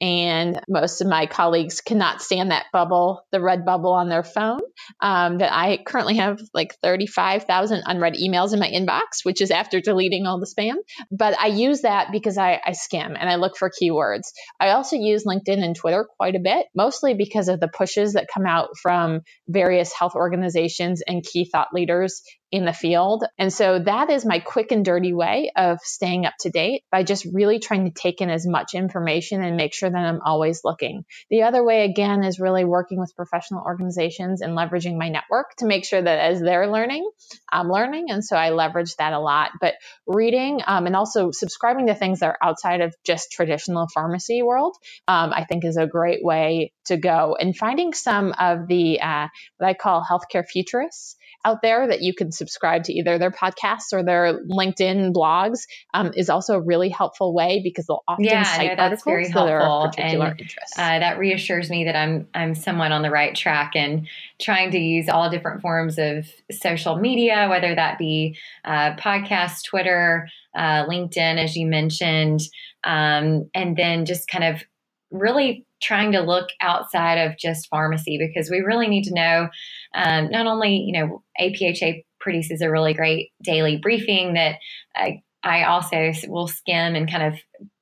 and 0.00 0.60
most 0.68 1.00
of 1.00 1.06
my 1.08 1.26
colleagues 1.26 1.80
cannot 1.80 2.22
stand 2.22 2.50
that 2.50 2.66
bubble, 2.72 3.22
the 3.32 3.40
red 3.40 3.64
bubble 3.64 3.92
on 3.92 4.08
their 4.08 4.22
phone. 4.22 4.60
Um, 5.00 5.38
that 5.38 5.52
I 5.52 5.78
currently 5.84 6.16
have 6.16 6.40
like 6.54 6.74
35,000 6.82 7.82
unread 7.84 8.14
emails 8.14 8.52
in 8.54 8.60
my 8.60 8.68
inbox, 8.68 9.24
which 9.24 9.40
is 9.42 9.50
after 9.50 9.80
deleting 9.80 10.26
all 10.26 10.40
the 10.40 10.46
spam. 10.46 10.76
But 11.10 11.38
I 11.38 11.48
use 11.48 11.82
that 11.82 12.12
because 12.12 12.38
I, 12.38 12.60
I 12.64 12.72
skim 12.72 13.14
and 13.18 13.28
I 13.28 13.36
look 13.36 13.56
for 13.56 13.70
keywords. 13.70 14.32
I 14.58 14.70
also 14.70 14.96
use 14.96 15.24
LinkedIn 15.24 15.62
and 15.62 15.76
Twitter 15.76 16.06
quite 16.18 16.34
a 16.34 16.40
bit, 16.40 16.66
mostly 16.74 17.14
because 17.14 17.48
of 17.48 17.60
the 17.60 17.68
pushes 17.68 18.14
that 18.14 18.28
come 18.32 18.46
out 18.46 18.70
from 18.82 19.20
various 19.48 19.92
health 19.92 20.14
organizations 20.14 21.02
and 21.06 21.22
key 21.22 21.44
thought 21.44 21.68
leaders 21.74 22.22
in 22.52 22.64
the 22.64 22.72
field. 22.72 23.24
And 23.38 23.52
so 23.52 23.78
that 23.78 24.10
is 24.10 24.24
my 24.26 24.40
quick 24.40 24.72
and 24.72 24.84
dirty 24.84 25.12
way 25.12 25.52
of 25.56 25.78
staying 25.82 26.26
up 26.26 26.34
to 26.40 26.50
date 26.50 26.82
by 26.90 27.04
just 27.04 27.24
really 27.24 27.60
trying 27.60 27.84
to 27.84 27.92
take 27.92 28.20
in 28.20 28.28
as 28.28 28.46
much 28.46 28.74
information 28.74 29.42
and 29.42 29.56
make 29.56 29.72
sure 29.72 29.88
that 29.88 29.96
I'm 29.96 30.20
always 30.24 30.62
looking. 30.64 31.04
The 31.30 31.42
other 31.42 31.64
way, 31.64 31.84
again, 31.84 32.24
is 32.24 32.40
really 32.40 32.64
working 32.64 32.98
with 32.98 33.14
professional 33.14 33.62
organizations 33.64 34.40
and 34.40 34.56
leveraging 34.56 34.98
my 34.98 35.08
network 35.08 35.54
to 35.58 35.66
make 35.66 35.84
sure 35.84 36.02
that 36.02 36.18
as 36.18 36.40
they're 36.40 36.70
learning, 36.70 37.08
I'm 37.52 37.70
learning. 37.70 38.06
And 38.10 38.24
so 38.24 38.36
I 38.36 38.50
leverage 38.50 38.96
that 38.96 39.12
a 39.12 39.20
lot. 39.20 39.52
But 39.60 39.74
reading 40.06 40.60
um, 40.66 40.86
and 40.86 40.96
also 40.96 41.30
subscribing 41.30 41.86
to 41.86 41.94
things 41.94 42.20
that 42.20 42.26
are 42.26 42.38
outside 42.42 42.80
of 42.80 42.94
just 43.04 43.30
traditional 43.30 43.86
pharmacy 43.94 44.42
world, 44.42 44.76
um, 45.06 45.32
I 45.32 45.44
think 45.44 45.64
is 45.64 45.76
a 45.76 45.86
great 45.86 46.24
way 46.24 46.72
to 46.86 46.96
go. 46.96 47.36
And 47.38 47.56
finding 47.56 47.92
some 47.92 48.34
of 48.38 48.66
the, 48.66 49.00
uh, 49.00 49.28
what 49.58 49.68
I 49.68 49.74
call 49.74 50.04
healthcare 50.04 50.44
futurists 50.44 51.16
out 51.44 51.62
there 51.62 51.88
that 51.88 52.02
you 52.02 52.14
can 52.14 52.32
subscribe 52.32 52.84
to 52.84 52.92
either 52.92 53.18
their 53.18 53.30
podcasts 53.30 53.92
or 53.92 54.02
their 54.02 54.40
LinkedIn 54.44 55.12
blogs 55.12 55.60
um, 55.94 56.12
is 56.14 56.28
also 56.28 56.54
a 56.54 56.60
really 56.60 56.88
helpful 56.88 57.34
way 57.34 57.60
because 57.62 57.86
they'll 57.86 58.04
often 58.06 58.24
yeah, 58.24 58.42
cite 58.42 58.76
no, 58.76 58.84
articles 58.84 59.02
very 59.04 59.28
helpful. 59.28 59.46
that 59.46 59.52
are 59.52 59.86
of 59.86 59.92
particular 59.92 60.26
and, 60.26 60.40
interest. 60.40 60.74
Uh, 60.76 60.98
that 60.98 61.18
reassures 61.18 61.70
me 61.70 61.84
that 61.84 61.96
I'm 61.96 62.28
I'm 62.34 62.54
somewhat 62.54 62.92
on 62.92 63.02
the 63.02 63.10
right 63.10 63.34
track 63.34 63.72
and 63.74 64.06
trying 64.40 64.70
to 64.72 64.78
use 64.78 65.08
all 65.08 65.30
different 65.30 65.62
forms 65.62 65.98
of 65.98 66.26
social 66.50 66.96
media, 66.96 67.46
whether 67.48 67.74
that 67.74 67.98
be 67.98 68.36
uh, 68.64 68.94
podcasts, 68.96 69.64
Twitter, 69.64 70.28
uh, 70.54 70.84
LinkedIn, 70.86 71.42
as 71.42 71.56
you 71.56 71.66
mentioned, 71.66 72.40
um, 72.84 73.48
and 73.54 73.76
then 73.76 74.04
just 74.04 74.28
kind 74.28 74.44
of 74.44 74.62
really 75.10 75.66
trying 75.82 76.12
to 76.12 76.20
look 76.20 76.50
outside 76.60 77.16
of 77.16 77.38
just 77.38 77.68
pharmacy 77.68 78.18
because 78.18 78.50
we 78.50 78.60
really 78.60 78.88
need 78.88 79.04
to 79.04 79.14
know 79.14 79.48
um, 79.94 80.30
not 80.30 80.46
only 80.46 80.76
you 80.76 80.92
know 80.92 81.22
APHA 81.40 82.04
produces 82.20 82.60
a 82.60 82.70
really 82.70 82.94
great 82.94 83.32
daily 83.42 83.78
briefing 83.78 84.34
that 84.34 84.56
I, 84.94 85.22
I 85.42 85.64
also 85.64 86.12
will 86.28 86.48
skim 86.48 86.94
and 86.94 87.10
kind 87.10 87.34
of 87.34 87.40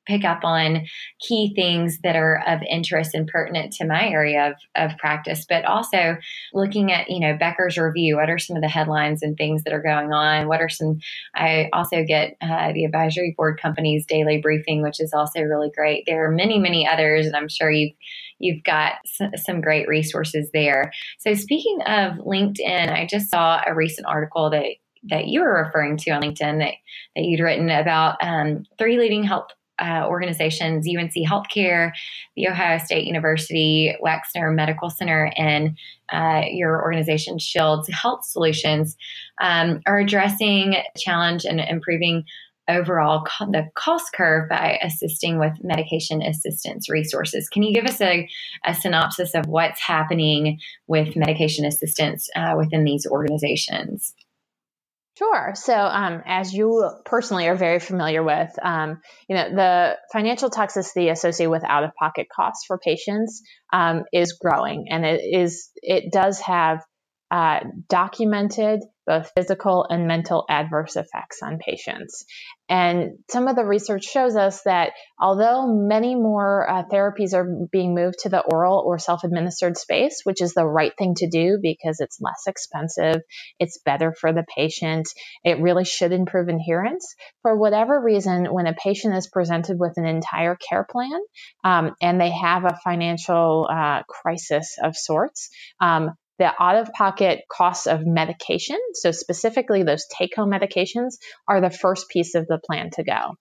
pick 0.09 0.25
up 0.25 0.41
on 0.43 0.87
key 1.21 1.53
things 1.55 1.99
that 2.03 2.17
are 2.17 2.43
of 2.47 2.61
interest 2.69 3.15
and 3.15 3.29
pertinent 3.29 3.73
to 3.75 3.87
my 3.87 4.09
area 4.09 4.49
of, 4.49 4.91
of 4.91 4.99
practice, 4.99 5.45
but 5.49 5.65
also 5.65 6.17
looking 6.55 6.91
at, 6.91 7.11
you 7.11 7.21
know, 7.21 7.37
Becker's 7.37 7.77
review. 7.77 8.17
What 8.17 8.31
are 8.31 8.39
some 8.39 8.57
of 8.57 8.63
the 8.63 8.69
headlines 8.69 9.23
and 9.23 9.37
things 9.37 9.63
that 9.65 9.75
are 9.75 9.83
going 9.83 10.13
on? 10.13 10.49
What 10.49 10.61
are 10.61 10.69
some, 10.69 10.99
I 11.35 11.69
also 11.73 12.03
get 12.05 12.37
uh, 12.41 12.73
the 12.73 12.85
advisory 12.85 13.35
board 13.37 13.61
company's 13.61 14.07
daily 14.07 14.41
briefing, 14.41 14.83
which 14.83 15.01
is 15.01 15.13
also 15.13 15.43
really 15.43 15.71
great. 15.77 16.05
There 16.07 16.27
are 16.27 16.33
many, 16.33 16.59
many 16.59 16.89
others, 16.89 17.27
and 17.27 17.37
I'm 17.37 17.49
sure 17.49 17.71
you've 17.71 17.95
you've 18.41 18.63
got 18.63 18.93
some 19.35 19.61
great 19.61 19.89
resources 19.89 20.49
there. 20.53 20.93
So 21.19 21.35
speaking 21.35 21.81
of 21.87 22.19
LinkedIn, 22.19 22.89
I 22.89 23.05
just 23.05 23.31
saw 23.31 23.61
a 23.67 23.75
recent 23.75 24.07
article 24.07 24.51
that 24.51 24.65
that 25.05 25.27
you 25.27 25.41
were 25.41 25.65
referring 25.65 25.97
to 25.97 26.11
on 26.11 26.23
LinkedIn 26.23 26.59
that, 26.59 26.75
that 27.15 27.23
you'd 27.23 27.41
written 27.41 27.71
about 27.71 28.17
um, 28.21 28.65
three 28.79 28.99
leading 28.99 29.23
health 29.23 29.49
uh, 29.79 30.07
organizations 30.07 30.87
UNC 30.89 31.13
Healthcare, 31.27 31.93
The 32.37 32.49
Ohio 32.49 32.79
State 32.79 33.07
University, 33.07 33.95
Wexner 34.03 34.55
Medical 34.55 34.91
Center, 34.91 35.31
and 35.37 35.77
uh, 36.13 36.43
your 36.51 36.83
organization 36.83 37.39
Shields 37.39 37.89
Health 37.93 38.25
Solutions 38.25 38.97
um, 39.41 39.81
are 39.87 39.99
addressing 39.99 40.77
challenge 40.97 41.45
and 41.45 41.61
improving 41.61 42.25
overall 42.69 43.25
co- 43.25 43.51
the 43.51 43.69
cost 43.75 44.13
curve 44.13 44.49
by 44.49 44.79
assisting 44.83 45.39
with 45.39 45.53
medication 45.63 46.23
assistance 46.23 46.91
resources. 46.91 47.49
Can 47.49 47.63
you 47.63 47.73
give 47.73 47.87
us 47.87 48.01
a, 48.01 48.29
a 48.65 48.75
synopsis 48.75 49.35
of 49.35 49.47
what's 49.47 49.81
happening 49.81 50.61
with 50.87 51.17
medication 51.17 51.65
assistance 51.65 52.29
uh, 52.37 52.55
within 52.57 52.85
these 52.85 53.07
organizations? 53.07 54.15
Sure. 55.19 55.53
So, 55.57 55.75
um, 55.75 56.23
as 56.27 56.53
you 56.53 56.89
personally 57.05 57.49
are 57.49 57.57
very 57.57 57.81
familiar 57.81 58.23
with, 58.23 58.57
um, 58.63 59.01
you 59.29 59.35
know, 59.35 59.51
the 59.51 59.97
financial 60.13 60.49
toxicity 60.49 61.11
associated 61.11 61.51
with 61.51 61.65
out-of-pocket 61.65 62.29
costs 62.35 62.65
for 62.67 62.79
patients 62.79 63.43
um, 63.73 64.05
is 64.13 64.35
growing, 64.41 64.87
and 64.91 65.05
it 65.05 65.21
is 65.25 65.71
it 65.83 66.13
does 66.13 66.39
have 66.41 66.85
uh, 67.33 67.61
documented 67.89 68.81
both 69.09 69.33
physical 69.35 69.87
and 69.89 70.07
mental 70.07 70.45
adverse 70.49 70.95
effects 70.95 71.39
on 71.43 71.59
patients. 71.59 72.27
And 72.69 73.19
some 73.31 73.49
of 73.49 73.57
the 73.57 73.65
research 73.65 74.05
shows 74.05 74.37
us 74.37 74.63
that 74.65 74.93
although 75.19 75.67
many 75.67 76.15
more 76.15 76.69
uh, 76.69 76.83
therapies 76.85 77.33
are 77.33 77.49
being 77.73 77.95
moved 77.95 78.19
to 78.21 78.29
the 78.29 78.43
oral 78.43 78.85
or 78.87 78.99
self 78.99 79.25
administered 79.25 79.79
space, 79.79 80.21
which 80.25 80.43
is 80.43 80.53
the 80.53 80.67
right 80.67 80.93
thing 80.99 81.15
to 81.17 81.29
do 81.31 81.59
because 81.63 82.01
it's 82.01 82.21
less 82.21 82.43
expensive, 82.47 83.23
it's 83.59 83.81
better 83.85 84.15
for 84.21 84.35
the 84.35 84.45
patient, 84.55 85.09
it 85.43 85.61
really 85.61 85.87
should 85.87 86.13
improve 86.13 86.49
adherence. 86.49 87.15
For 87.41 87.57
whatever 87.57 87.99
reason, 87.99 88.45
when 88.53 88.67
a 88.67 88.75
patient 88.75 89.15
is 89.15 89.29
presented 89.29 89.79
with 89.79 89.95
an 89.97 90.05
entire 90.05 90.57
care 90.57 90.87
plan 90.89 91.21
um, 91.65 91.95
and 92.03 92.21
they 92.21 92.31
have 92.31 92.67
a 92.67 92.79
financial 92.85 93.67
uh, 93.71 94.03
crisis 94.03 94.77
of 94.83 94.95
sorts, 94.95 95.49
um, 95.81 96.11
the 96.39 96.53
out 96.59 96.77
of 96.77 96.93
pocket 96.93 97.41
costs 97.51 97.87
of 97.87 98.05
medication, 98.05 98.79
so 98.95 99.11
specifically 99.11 99.83
those 99.83 100.07
take 100.07 100.35
home 100.37 100.51
medications, 100.51 101.15
are 101.47 101.61
the 101.61 101.71
first 101.71 102.09
piece 102.09 102.35
of 102.35 102.47
the 102.47 102.59
plan 102.65 102.91
to 102.91 103.05
go. 103.05 103.35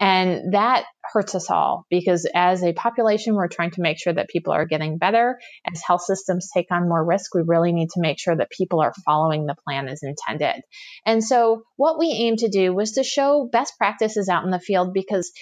And 0.00 0.54
that 0.54 0.84
hurts 1.12 1.34
us 1.34 1.50
all 1.50 1.86
because 1.90 2.28
as 2.34 2.62
a 2.62 2.72
population, 2.72 3.34
we're 3.34 3.48
trying 3.48 3.72
to 3.72 3.82
make 3.82 3.98
sure 3.98 4.12
that 4.12 4.28
people 4.28 4.52
are 4.52 4.66
getting 4.66 4.98
better. 4.98 5.38
As 5.70 5.82
health 5.86 6.02
systems 6.02 6.48
take 6.54 6.66
on 6.70 6.88
more 6.88 7.04
risk, 7.04 7.34
we 7.34 7.42
really 7.44 7.72
need 7.72 7.90
to 7.90 8.00
make 8.00 8.18
sure 8.18 8.36
that 8.36 8.50
people 8.50 8.80
are 8.80 8.94
following 9.04 9.46
the 9.46 9.56
plan 9.66 9.88
as 9.88 10.02
intended. 10.02 10.62
And 11.04 11.22
so 11.22 11.62
what 11.76 11.98
we 11.98 12.06
aim 12.06 12.36
to 12.36 12.48
do 12.48 12.72
was 12.72 12.92
to 12.92 13.04
show 13.04 13.48
best 13.50 13.76
practices 13.78 14.28
out 14.28 14.44
in 14.44 14.50
the 14.50 14.60
field 14.60 14.94
because 14.94 15.32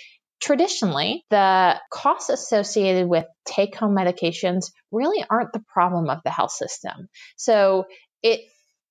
Traditionally, 0.43 1.25
the 1.31 1.81
costs 1.89 2.29
associated 2.29 3.09
with 3.09 3.25
take 3.45 3.77
home 3.77 3.95
medications 3.95 4.73
really 4.91 5.25
aren't 5.31 5.53
the 5.53 5.63
problem 5.73 6.11
of 6.11 6.19
the 6.25 6.31
health 6.31 6.51
system. 6.51 7.09
So 7.37 7.85
it 8.25 8.41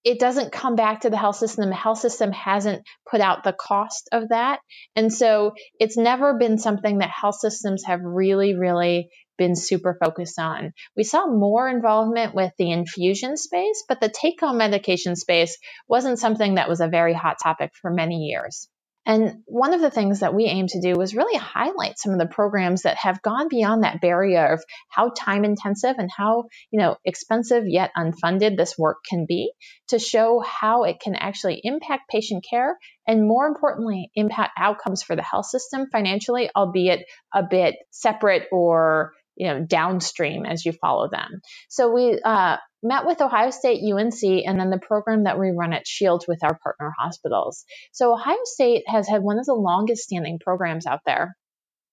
it 0.03 0.17
doesn't 0.17 0.53
come 0.53 0.75
back 0.75 1.01
to 1.01 1.09
the 1.09 1.17
health 1.17 1.35
system. 1.35 1.69
The 1.69 1.75
health 1.75 1.99
system 1.99 2.31
hasn't 2.31 2.83
put 3.09 3.21
out 3.21 3.43
the 3.43 3.53
cost 3.53 4.09
of 4.11 4.29
that. 4.29 4.59
And 4.95 5.13
so 5.13 5.51
it's 5.77 5.97
never 5.97 6.37
been 6.39 6.57
something 6.57 6.99
that 6.99 7.11
health 7.11 7.35
systems 7.35 7.83
have 7.85 7.99
really, 8.01 8.55
really 8.55 9.09
been 9.37 9.55
super 9.55 9.97
focused 10.03 10.39
on. 10.39 10.71
We 10.95 11.03
saw 11.03 11.27
more 11.27 11.67
involvement 11.67 12.33
with 12.33 12.51
the 12.57 12.71
infusion 12.71 13.37
space, 13.37 13.83
but 13.87 13.99
the 13.99 14.09
take 14.09 14.39
home 14.39 14.57
medication 14.57 15.15
space 15.15 15.57
wasn't 15.87 16.17
something 16.17 16.55
that 16.55 16.69
was 16.69 16.79
a 16.79 16.87
very 16.87 17.13
hot 17.13 17.37
topic 17.43 17.71
for 17.79 17.91
many 17.91 18.27
years. 18.27 18.69
And 19.05 19.41
one 19.45 19.73
of 19.73 19.81
the 19.81 19.89
things 19.89 20.19
that 20.19 20.35
we 20.35 20.45
aim 20.45 20.67
to 20.67 20.81
do 20.81 20.93
was 20.93 21.15
really 21.15 21.37
highlight 21.37 21.97
some 21.97 22.13
of 22.13 22.19
the 22.19 22.27
programs 22.27 22.83
that 22.83 22.97
have 22.97 23.21
gone 23.21 23.47
beyond 23.47 23.83
that 23.83 23.99
barrier 23.99 24.53
of 24.53 24.63
how 24.89 25.09
time 25.09 25.43
intensive 25.43 25.95
and 25.97 26.09
how, 26.15 26.45
you 26.69 26.79
know, 26.79 26.97
expensive 27.03 27.63
yet 27.67 27.91
unfunded 27.97 28.57
this 28.57 28.77
work 28.77 28.97
can 29.09 29.25
be 29.27 29.51
to 29.87 29.97
show 29.97 30.39
how 30.39 30.83
it 30.83 30.99
can 30.99 31.15
actually 31.15 31.59
impact 31.63 32.09
patient 32.09 32.45
care 32.47 32.77
and 33.07 33.27
more 33.27 33.47
importantly, 33.47 34.11
impact 34.13 34.51
outcomes 34.57 35.01
for 35.01 35.15
the 35.15 35.23
health 35.23 35.47
system 35.47 35.87
financially, 35.91 36.49
albeit 36.55 37.05
a 37.33 37.41
bit 37.43 37.75
separate 37.89 38.43
or 38.51 39.13
you 39.35 39.47
know 39.47 39.63
downstream 39.63 40.45
as 40.45 40.65
you 40.65 40.71
follow 40.73 41.09
them. 41.09 41.41
So 41.69 41.91
we 41.91 42.19
uh, 42.23 42.57
met 42.83 43.05
with 43.05 43.21
Ohio 43.21 43.51
State, 43.51 43.81
UNC, 43.83 44.23
and 44.23 44.59
then 44.59 44.69
the 44.69 44.79
program 44.79 45.23
that 45.23 45.39
we 45.39 45.51
run 45.51 45.73
at 45.73 45.87
Shields 45.87 46.25
with 46.27 46.43
our 46.43 46.57
partner 46.63 46.93
hospitals. 46.97 47.63
So 47.91 48.13
Ohio 48.13 48.43
State 48.43 48.83
has 48.87 49.07
had 49.07 49.21
one 49.21 49.39
of 49.39 49.45
the 49.45 49.53
longest 49.53 50.03
standing 50.03 50.39
programs 50.39 50.85
out 50.85 51.01
there, 51.05 51.35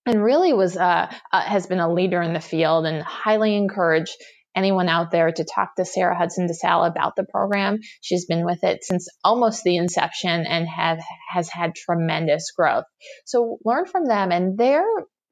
and 0.05 0.23
really 0.23 0.53
was 0.53 0.77
uh, 0.77 1.11
uh, 1.31 1.41
has 1.41 1.67
been 1.67 1.79
a 1.79 1.91
leader 1.91 2.21
in 2.21 2.33
the 2.33 2.39
field, 2.39 2.85
and 2.85 3.03
highly 3.03 3.55
encourage 3.55 4.15
anyone 4.55 4.89
out 4.89 5.11
there 5.11 5.31
to 5.31 5.45
talk 5.45 5.75
to 5.75 5.85
Sarah 5.85 6.17
Hudson 6.17 6.47
DeSalle 6.47 6.87
about 6.87 7.15
the 7.15 7.25
program. 7.25 7.79
She's 8.01 8.25
been 8.25 8.45
with 8.45 8.63
it 8.63 8.83
since 8.83 9.07
almost 9.23 9.63
the 9.63 9.77
inception 9.77 10.45
and 10.45 10.67
have 10.67 10.99
has 11.31 11.49
had 11.49 11.75
tremendous 11.75 12.51
growth. 12.51 12.85
So 13.25 13.57
learn 13.63 13.85
from 13.85 14.05
them 14.05 14.31
and 14.31 14.57
their 14.57 14.83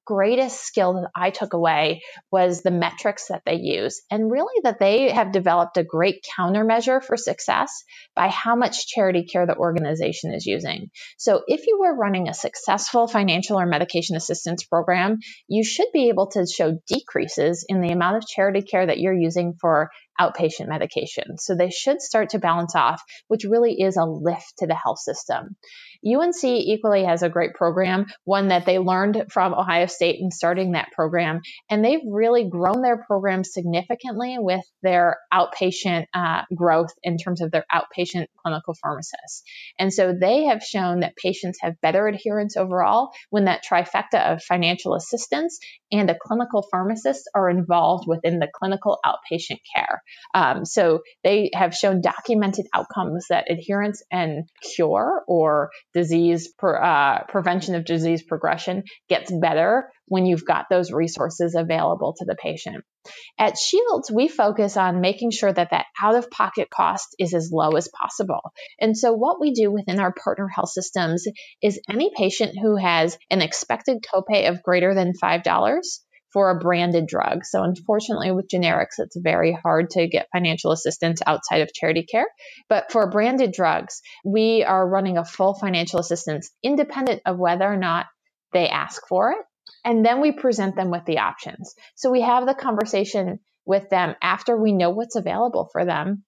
greatest 0.08 0.66
skill 0.66 0.94
that 0.94 1.12
I 1.14 1.32
took 1.32 1.54
away 1.54 2.02
was 2.32 2.62
the 2.62 2.72
metrics 2.72 3.28
that 3.28 3.42
they 3.46 3.56
use 3.56 4.02
and 4.10 4.32
really 4.32 4.62
that 4.64 4.80
they 4.80 5.12
have 5.12 5.34
developed 5.34 5.78
a 5.78 5.84
great 5.84 6.26
countermeasure 6.40 7.04
for 7.04 7.18
success 7.18 7.84
by 8.16 8.30
how 8.30 8.56
much 8.56 8.88
charity 8.88 9.26
care 9.26 9.46
the 9.46 9.58
organization 9.58 10.34
is 10.34 10.46
using. 10.46 10.90
So 11.18 11.44
if 11.46 11.68
you 11.68 11.78
were 11.80 11.96
running 11.96 12.30
a 12.30 12.34
successful 12.34 13.08
financial 13.08 13.60
or 13.60 13.66
medication 13.66 14.16
assistance 14.16 14.64
program, 14.64 15.18
you 15.50 15.66
should 15.66 15.88
be 15.94 16.08
able 16.08 16.28
to 16.32 16.46
show 16.48 16.80
decreases 16.88 17.66
in 17.68 17.82
the 17.82 17.92
amount 17.92 18.18
of 18.18 18.28
charity 18.28 18.62
care 18.62 18.86
that 18.86 19.00
you're 19.00 19.14
using 19.14 19.56
for 19.60 19.90
outpatient 20.20 20.68
medication. 20.68 21.38
So 21.38 21.56
they 21.56 21.70
should 21.70 22.02
start 22.02 22.30
to 22.30 22.40
balance 22.40 22.76
off, 22.76 23.02
which 23.28 23.44
really 23.44 23.82
is 23.82 23.98
a 23.98 24.06
lift 24.06 24.54
to 24.60 24.68
the 24.68 24.76
health 24.76 25.00
system. 25.00 25.56
UNC 26.06 26.44
equally 26.44 27.04
has 27.04 27.24
a 27.24 27.30
great 27.30 27.54
program, 27.54 28.06
one 28.24 28.50
that 28.50 28.66
they 28.66 28.80
learned 28.80 29.26
from 29.32 29.54
Ohio 29.54 29.88
State 29.88 30.20
in 30.20 30.32
starting 30.32 30.74
that 30.74 30.92
program. 30.92 31.42
And 31.70 31.84
they've 31.84 32.02
really 32.08 32.50
grown 32.50 32.82
their 32.82 32.98
program 32.98 33.44
significantly 33.44 34.38
with 34.40 34.64
their 34.84 35.18
outpatient 35.34 36.06
uh, 36.14 36.44
growth 36.54 36.92
in 37.04 37.18
terms 37.18 37.42
of 37.42 37.52
their 37.52 37.66
outpatient 37.74 38.28
clinical 38.38 38.76
pharmacists. 38.82 39.44
And 39.80 39.92
so 39.92 40.14
they 40.14 40.46
have 40.46 40.62
shown 40.62 41.02
that 41.02 41.16
patients 41.16 41.60
have 41.62 41.82
better 41.82 42.08
adherence 42.08 42.58
overall 42.58 43.12
when 43.30 43.46
that 43.46 43.64
trifecta 43.70 44.34
of 44.34 44.44
financial 44.44 44.96
assistance 44.96 45.60
and 45.92 46.10
a 46.10 46.18
clinical 46.20 46.66
pharmacist 46.70 47.30
are 47.34 47.50
involved 47.50 48.06
within 48.08 48.40
the 48.40 48.48
clinical 48.54 49.00
outpatient 49.06 49.60
care. 49.76 50.02
Um, 50.34 50.66
so 50.66 51.02
they 51.24 51.52
have 51.54 51.76
shown 51.76 52.02
documented 52.02 52.66
outcomes 52.74 53.28
that 53.30 53.50
adherence 53.50 54.04
and 54.12 54.50
cure 54.62 55.24
or 55.28 55.72
disease 55.94 56.54
per, 56.58 56.76
uh, 56.82 57.24
prevention 57.30 57.76
of 57.76 57.86
disease 57.86 58.24
progression 58.24 58.84
gets 59.10 59.32
better 59.32 59.90
when 60.08 60.26
you've 60.26 60.46
got 60.46 60.66
those 60.70 60.92
resources 60.92 61.56
available 61.56 62.16
to 62.18 62.26
the 62.26 62.36
patient. 62.36 62.84
At 63.40 63.58
Shields, 63.58 64.12
we 64.12 64.28
focus 64.28 64.78
on 64.78 65.02
making 65.02 65.32
sure 65.32 65.52
that 65.52 65.72
that 65.72 65.86
out 66.02 66.16
of 66.16 66.30
pocket 66.30 66.70
cost 66.70 67.16
is 67.20 67.34
as 67.34 67.52
low 67.52 67.72
as 67.72 67.90
possible. 67.90 68.52
And 68.80 68.98
so 68.98 69.14
what 69.14 69.40
we 69.40 69.52
do 69.52 69.72
within 69.72 70.00
our 70.00 70.14
partner 70.14 70.48
health 70.48 70.70
systems 70.70 71.26
is 71.62 71.80
any 71.90 72.12
patient 72.16 72.58
who 72.62 72.76
has 72.76 73.18
an 73.30 73.42
expected 73.42 74.04
copay 74.04 74.50
of 74.50 74.64
greater 74.64 74.94
than 74.94 75.14
$5 75.14 75.44
for 76.38 76.52
a 76.52 76.60
branded 76.60 77.08
drug. 77.08 77.44
So, 77.46 77.64
unfortunately, 77.64 78.32
with 78.32 78.48
generics, 78.48 79.00
it's 79.00 79.18
very 79.18 79.54
hard 79.54 79.90
to 79.92 80.08
get 80.08 80.30
financial 80.32 80.72
assistance 80.72 81.20
outside 81.26 81.62
of 81.62 81.74
charity 81.74 82.04
care. 82.04 82.28
But 82.70 82.92
for 82.92 83.10
branded 83.10 83.54
drugs, 83.54 84.04
we 84.24 84.64
are 84.64 84.88
running 84.88 85.18
a 85.18 85.26
full 85.26 85.56
financial 85.56 86.00
assistance 86.00 86.52
independent 86.62 87.24
of 87.26 87.40
whether 87.40 87.66
or 87.66 87.76
not 87.76 88.06
they 88.54 88.70
ask 88.70 89.02
for 89.08 89.32
it. 89.32 89.40
And 89.84 90.06
then 90.06 90.22
we 90.22 90.32
present 90.32 90.76
them 90.76 90.92
with 90.92 91.06
the 91.06 91.18
options. 91.18 91.74
So, 91.96 92.12
we 92.12 92.22
have 92.22 92.46
the 92.46 92.54
conversation 92.54 93.40
with 93.66 93.90
them 93.90 94.14
after 94.22 94.56
we 94.56 94.74
know 94.74 94.92
what's 94.92 95.16
available 95.16 95.70
for 95.72 95.86
them 95.86 96.24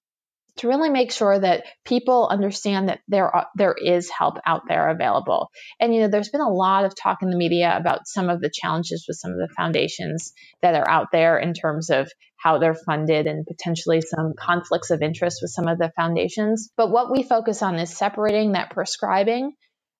to 0.60 0.68
really 0.68 0.90
make 0.90 1.12
sure 1.12 1.40
that 1.40 1.64
people 1.86 2.28
understand 2.30 2.90
that 2.90 3.00
there 3.08 3.34
are, 3.34 3.48
there 3.56 3.74
is 3.74 4.10
help 4.10 4.38
out 4.46 4.64
there 4.68 4.90
available. 4.90 5.50
And 5.80 5.94
you 5.94 6.02
know, 6.02 6.08
there's 6.10 6.30
been 6.30 6.42
a 6.42 6.50
lot 6.50 6.86
of 6.86 6.96
talk 6.96 7.20
in 7.22 7.30
the 7.30 7.38
media 7.38 7.76
about 7.76 8.08
some 8.08 8.30
of 8.30 8.42
the 8.42 8.52
challenges 8.54 9.06
with 9.08 9.18
some 9.18 9.32
of 9.32 9.38
the 9.38 9.54
foundations 9.56 10.34
that 10.62 10.76
are 10.76 10.90
out 10.90 11.08
there 11.12 11.38
in 11.38 11.54
terms 11.54 11.90
of 11.90 12.10
how 12.38 12.58
they're 12.58 12.76
funded 12.76 13.28
and 13.28 13.46
potentially 13.46 14.02
some 14.02 14.34
conflicts 14.38 14.92
of 14.92 15.02
interest 15.02 15.40
with 15.42 15.52
some 15.52 15.68
of 15.68 15.78
the 15.78 15.92
foundations. 15.96 16.70
But 16.78 16.92
what 16.92 17.12
we 17.12 17.24
focus 17.24 17.62
on 17.62 17.76
is 17.76 17.96
separating 17.96 18.54
that 18.54 18.72
prescribing 18.72 19.54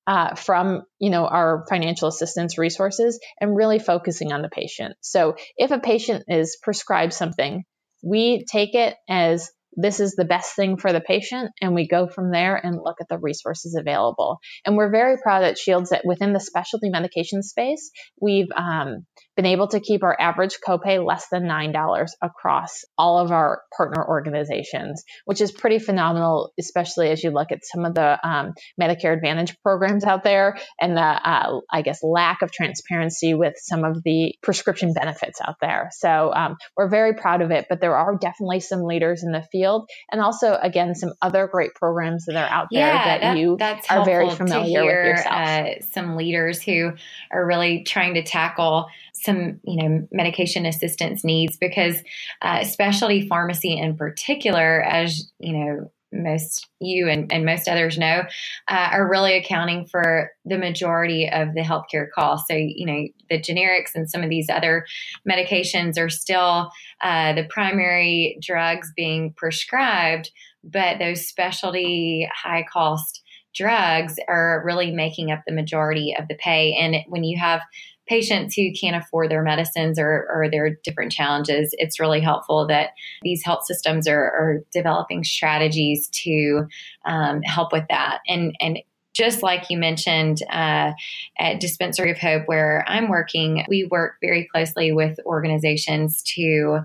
uh, 0.08 0.36
from 0.36 0.84
you 0.98 1.10
know 1.12 1.28
our 1.28 1.66
financial 1.70 2.08
assistance 2.08 2.58
resources 2.58 3.20
and 3.40 3.56
really 3.56 3.80
focusing 3.80 4.34
on 4.34 4.42
the 4.42 4.50
patient. 4.50 4.96
So 5.02 5.36
if 5.56 5.72
a 5.72 5.80
patient 5.80 6.26
is 6.28 6.58
prescribed 6.62 7.14
something, 7.14 7.64
we 8.02 8.46
take 8.52 8.74
it 8.74 8.96
as 9.08 9.52
this 9.82 10.00
is 10.00 10.16
the 10.16 10.26
best 10.26 10.56
thing 10.56 10.78
for 10.78 10.92
the 10.92 11.00
patient 11.00 11.52
and 11.62 11.74
we 11.74 11.88
go 11.88 12.08
from 12.08 12.32
there 12.32 12.56
and 12.56 12.80
look 12.84 12.98
at 13.00 13.08
the 13.08 13.18
resources 13.18 13.76
available. 13.80 14.40
And 14.66 14.76
we're 14.76 14.92
very 14.92 15.18
proud 15.22 15.44
at 15.44 15.58
shields 15.58 15.92
that 15.92 16.06
within 16.06 16.34
the 16.34 16.40
specialty 16.40 16.90
medication 16.90 17.44
space 17.44 17.92
we've 18.20 18.52
um, 18.56 19.06
been 19.36 19.46
able 19.46 19.70
to 19.70 19.80
keep 19.80 20.04
our 20.04 20.16
average 20.20 20.58
copay 20.66 21.04
less 21.04 21.28
than 21.32 21.44
$9 21.44 22.08
across 22.22 22.84
all 22.98 23.20
of 23.20 23.32
our 23.32 23.62
partner 23.76 24.06
organizations 24.06 25.04
which 25.26 25.40
is 25.40 25.52
pretty 25.52 25.80
phenomenal 25.80 26.52
especially 26.60 27.10
as 27.10 27.24
you 27.24 27.32
look 27.32 27.52
at 27.52 27.64
some 27.64 27.86
of 27.86 27.94
the 27.94 28.28
um, 28.28 28.54
medicare 28.80 29.16
advantage 29.16 29.56
programs 29.64 30.04
out 30.04 30.24
there 30.24 30.58
and 30.80 30.98
the 30.98 31.02
uh, 31.02 31.60
i 31.72 31.82
guess 31.82 32.04
lack 32.04 32.42
of 32.42 32.52
transparency 32.52 33.34
with 33.34 33.54
some 33.58 33.86
of 33.86 34.04
the 34.04 34.34
prescription 34.44 34.94
benefits 34.94 35.40
out 35.42 35.56
there. 35.62 35.90
So 35.94 36.34
um, 36.34 36.58
we're 36.76 36.90
very 36.90 37.14
proud 37.14 37.42
of 37.42 37.52
it 37.52 37.68
but 37.70 37.80
there 37.80 37.96
are 37.96 38.18
definitely 38.18 38.60
some 38.60 38.84
leaders 38.84 39.24
in 39.24 39.32
the 39.32 39.46
field 39.52 39.69
field, 39.70 39.90
and 40.12 40.22
also 40.22 40.58
again 40.62 40.96
some 40.96 41.14
other 41.22 41.48
great 41.48 41.74
programs 41.76 42.26
that 42.26 42.36
are 42.36 42.50
out 42.50 42.68
there 42.72 42.88
yeah, 42.88 43.06
that, 43.06 43.22
that, 43.22 43.38
you 43.38 43.58
are 43.90 44.06
very 44.06 44.30
familiar 44.30 44.82
hear, 44.82 45.04
with 45.04 45.18
yourself. 45.18 45.36
Uh, 45.36 45.66
some 45.92 46.16
leaders 46.16 46.62
who 46.62 46.92
are 47.32 47.46
really 47.46 47.84
trying 47.84 48.16
to 48.16 48.24
tackle 48.24 48.88
some 49.14 49.60
you 49.64 49.84
know 49.84 50.08
medication 50.12 50.66
assistance 50.66 51.24
needs 51.24 51.58
because 51.58 51.98
uh, 52.42 52.64
specialty 52.64 53.28
pharmacy 53.28 53.78
in 53.78 53.96
particular 53.96 54.82
as 54.82 55.32
you 55.40 55.54
know 55.54 55.92
most 56.12 56.68
you 56.80 57.08
and, 57.08 57.32
and 57.32 57.46
most 57.46 57.68
others 57.68 57.98
know 57.98 58.24
uh, 58.68 58.90
are 58.92 59.10
really 59.10 59.38
accounting 59.38 59.86
for 59.86 60.32
the 60.46 60.58
majority 60.58 61.30
of 61.30 61.54
the 61.54 61.62
healthcare 61.62 62.08
costs. 62.14 62.48
So, 62.50 62.56
you 62.56 62.86
know, 62.86 63.08
the 63.30 63.40
generics 63.40 63.96
and 63.96 64.10
some 64.10 64.24
of 64.24 64.30
these 64.30 64.50
other 64.50 64.86
medications 65.30 65.98
are 66.00 66.10
still 66.10 66.72
uh, 67.02 67.34
the 67.34 67.46
primary 67.50 68.38
drugs 68.42 68.92
being 68.96 69.34
prescribed, 69.34 70.32
but 70.64 71.00
those 71.00 71.28
specialty 71.28 72.28
high 72.34 72.66
cost 72.72 73.22
drugs 73.56 74.16
are 74.28 74.62
really 74.66 74.92
making 74.92 75.32
up 75.32 75.42
the 75.46 75.54
majority 75.54 76.16
of 76.18 76.28
the 76.28 76.36
pay. 76.36 76.74
And 76.74 76.98
when 77.08 77.24
you 77.24 77.40
have 77.40 77.62
patients 78.10 78.56
who 78.56 78.74
can't 78.74 78.96
afford 78.96 79.30
their 79.30 79.44
medicines 79.44 80.00
or, 80.00 80.28
or 80.34 80.50
their 80.50 80.76
different 80.84 81.12
challenges, 81.12 81.74
it's 81.78 82.00
really 82.00 82.20
helpful 82.20 82.68
that 82.68 82.90
these 83.22 83.44
health 83.46 83.66
systems 83.66 84.08
are, 84.08 84.24
are 84.24 84.64
developing 84.74 85.24
strategies 85.24 86.10
to 86.10 86.66
um, 87.06 87.42
help 87.44 87.72
with 87.72 87.86
that. 87.90 88.20
And 88.28 88.56
and 88.60 88.80
just 89.14 89.44
like 89.44 89.70
you 89.70 89.78
mentioned 89.78 90.42
uh, 90.50 90.94
at 91.38 91.60
Dispensary 91.60 92.12
of 92.12 92.18
Hope, 92.18 92.44
where 92.46 92.86
I'm 92.88 93.10
working, 93.10 93.66
we 93.68 93.86
work 93.92 94.14
very 94.22 94.48
closely 94.50 94.94
with 94.94 95.20
organizations 95.26 96.22
to 96.36 96.80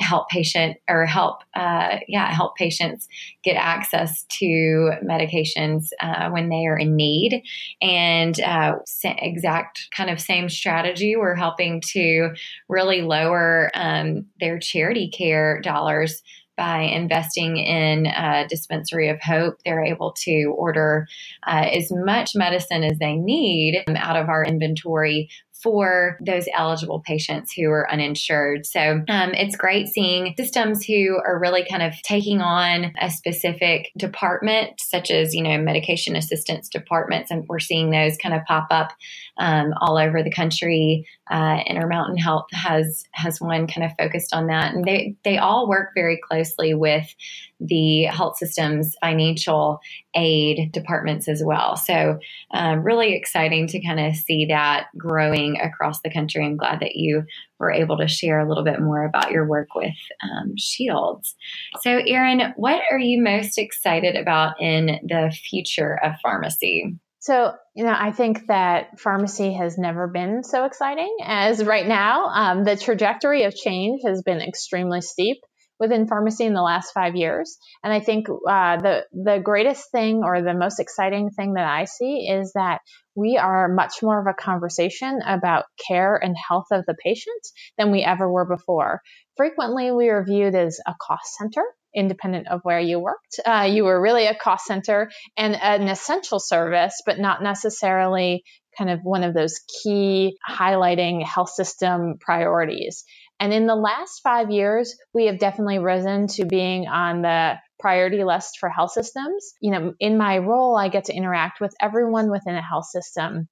help 0.00 0.28
patient 0.28 0.76
or 0.88 1.06
help 1.06 1.42
uh, 1.54 1.98
yeah 2.08 2.32
help 2.32 2.56
patients 2.56 3.08
get 3.42 3.54
access 3.54 4.24
to 4.24 4.92
medications 5.04 5.88
uh, 6.00 6.30
when 6.30 6.48
they 6.48 6.66
are 6.66 6.78
in 6.78 6.96
need. 6.96 7.42
And 7.80 8.38
uh, 8.40 8.76
exact 9.04 9.88
kind 9.96 10.10
of 10.10 10.20
same 10.20 10.48
strategy 10.48 11.16
we're 11.16 11.34
helping 11.34 11.80
to 11.92 12.30
really 12.68 13.02
lower 13.02 13.70
um, 13.74 14.26
their 14.40 14.58
charity 14.58 15.10
care 15.10 15.60
dollars 15.60 16.22
by 16.56 16.82
investing 16.82 17.56
in 17.56 18.06
a 18.06 18.46
dispensary 18.48 19.08
of 19.08 19.20
hope, 19.20 19.56
they're 19.64 19.84
able 19.84 20.12
to 20.24 20.54
order 20.56 21.06
uh, 21.46 21.68
as 21.72 21.90
much 21.90 22.32
medicine 22.34 22.84
as 22.84 22.98
they 22.98 23.16
need 23.16 23.82
out 23.96 24.16
of 24.16 24.28
our 24.28 24.44
inventory 24.44 25.28
for 25.64 26.18
those 26.24 26.46
eligible 26.54 27.00
patients 27.00 27.52
who 27.52 27.70
are 27.70 27.90
uninsured. 27.90 28.66
So 28.66 29.02
um, 29.08 29.32
it's 29.32 29.56
great 29.56 29.88
seeing 29.88 30.34
systems 30.36 30.84
who 30.84 31.18
are 31.26 31.40
really 31.40 31.64
kind 31.68 31.82
of 31.82 31.94
taking 32.02 32.42
on 32.42 32.92
a 33.00 33.10
specific 33.10 33.90
department, 33.96 34.78
such 34.78 35.10
as, 35.10 35.34
you 35.34 35.42
know, 35.42 35.56
medication 35.56 36.16
assistance 36.16 36.68
departments. 36.68 37.30
And 37.30 37.46
we're 37.48 37.60
seeing 37.60 37.90
those 37.90 38.18
kind 38.18 38.34
of 38.34 38.42
pop 38.44 38.66
up 38.70 38.92
um, 39.38 39.72
all 39.80 39.98
over 39.98 40.22
the 40.22 40.30
country. 40.30 41.06
Uh, 41.30 41.58
Intermountain 41.66 42.16
Health 42.16 42.46
has 42.52 43.04
has 43.12 43.40
one 43.40 43.66
kind 43.66 43.84
of 43.84 43.92
focused 43.98 44.34
on 44.34 44.46
that, 44.48 44.74
and 44.74 44.84
they 44.84 45.16
they 45.24 45.38
all 45.38 45.68
work 45.68 45.90
very 45.94 46.20
closely 46.28 46.74
with 46.74 47.14
the 47.60 48.04
health 48.04 48.36
system's 48.36 48.94
financial 49.00 49.80
aid 50.14 50.70
departments 50.72 51.28
as 51.28 51.42
well. 51.44 51.76
So, 51.76 52.18
um, 52.52 52.82
really 52.82 53.14
exciting 53.14 53.66
to 53.68 53.80
kind 53.84 54.00
of 54.00 54.14
see 54.16 54.46
that 54.46 54.86
growing 54.96 55.58
across 55.60 56.00
the 56.02 56.12
country. 56.12 56.44
I'm 56.44 56.56
glad 56.56 56.80
that 56.80 56.96
you 56.96 57.24
were 57.58 57.72
able 57.72 57.96
to 57.98 58.08
share 58.08 58.38
a 58.38 58.48
little 58.48 58.64
bit 58.64 58.80
more 58.80 59.04
about 59.04 59.30
your 59.30 59.46
work 59.46 59.74
with 59.74 59.94
um, 60.22 60.56
Shields. 60.56 61.34
So, 61.80 62.02
Erin, 62.06 62.52
what 62.56 62.82
are 62.90 62.98
you 62.98 63.22
most 63.22 63.58
excited 63.58 64.16
about 64.16 64.60
in 64.60 65.00
the 65.02 65.34
future 65.48 65.98
of 66.02 66.12
pharmacy? 66.22 66.94
So, 67.24 67.54
you 67.74 67.84
know, 67.84 67.96
I 67.96 68.12
think 68.12 68.48
that 68.48 69.00
pharmacy 69.00 69.54
has 69.54 69.78
never 69.78 70.06
been 70.06 70.44
so 70.44 70.66
exciting 70.66 71.16
as 71.24 71.64
right 71.64 71.86
now. 71.86 72.26
Um, 72.26 72.64
the 72.64 72.76
trajectory 72.76 73.44
of 73.44 73.54
change 73.54 74.02
has 74.04 74.20
been 74.20 74.42
extremely 74.42 75.00
steep 75.00 75.38
within 75.80 76.06
pharmacy 76.06 76.44
in 76.44 76.52
the 76.52 76.60
last 76.60 76.92
five 76.92 77.16
years. 77.16 77.56
And 77.82 77.94
I 77.94 78.00
think 78.00 78.28
uh, 78.28 78.76
the 78.76 79.06
the 79.14 79.40
greatest 79.42 79.90
thing 79.90 80.20
or 80.22 80.42
the 80.42 80.52
most 80.52 80.80
exciting 80.80 81.30
thing 81.30 81.54
that 81.54 81.66
I 81.66 81.86
see 81.86 82.28
is 82.28 82.52
that 82.56 82.82
we 83.14 83.38
are 83.38 83.68
much 83.68 84.02
more 84.02 84.20
of 84.20 84.26
a 84.26 84.34
conversation 84.34 85.20
about 85.26 85.64
care 85.88 86.16
and 86.16 86.36
health 86.36 86.66
of 86.72 86.84
the 86.84 86.94
patient 87.02 87.42
than 87.78 87.90
we 87.90 88.02
ever 88.02 88.30
were 88.30 88.44
before. 88.44 89.00
Frequently, 89.38 89.90
we 89.92 90.10
are 90.10 90.22
viewed 90.22 90.54
as 90.54 90.78
a 90.86 90.92
cost 91.00 91.36
center 91.38 91.64
independent 91.94 92.48
of 92.48 92.60
where 92.62 92.80
you 92.80 92.98
worked. 92.98 93.40
Uh, 93.44 93.68
you 93.70 93.84
were 93.84 94.00
really 94.00 94.26
a 94.26 94.34
cost 94.34 94.66
center 94.66 95.10
and 95.36 95.54
an 95.54 95.88
essential 95.88 96.40
service, 96.40 97.00
but 97.06 97.18
not 97.18 97.42
necessarily 97.42 98.42
kind 98.76 98.90
of 98.90 99.00
one 99.02 99.22
of 99.22 99.34
those 99.34 99.60
key 99.82 100.36
highlighting 100.48 101.24
health 101.24 101.50
system 101.50 102.16
priorities. 102.20 103.04
And 103.40 103.52
in 103.52 103.66
the 103.66 103.74
last 103.74 104.20
five 104.22 104.50
years, 104.50 104.94
we 105.12 105.26
have 105.26 105.38
definitely 105.38 105.78
risen 105.78 106.28
to 106.28 106.46
being 106.46 106.86
on 106.86 107.22
the 107.22 107.54
priority 107.80 108.24
list 108.24 108.58
for 108.58 108.68
health 108.68 108.92
systems. 108.92 109.54
You 109.60 109.72
know, 109.72 109.94
in 109.98 110.16
my 110.16 110.38
role, 110.38 110.76
I 110.76 110.88
get 110.88 111.06
to 111.06 111.14
interact 111.14 111.60
with 111.60 111.74
everyone 111.80 112.30
within 112.30 112.54
a 112.54 112.62
health 112.62 112.86
system. 112.86 113.48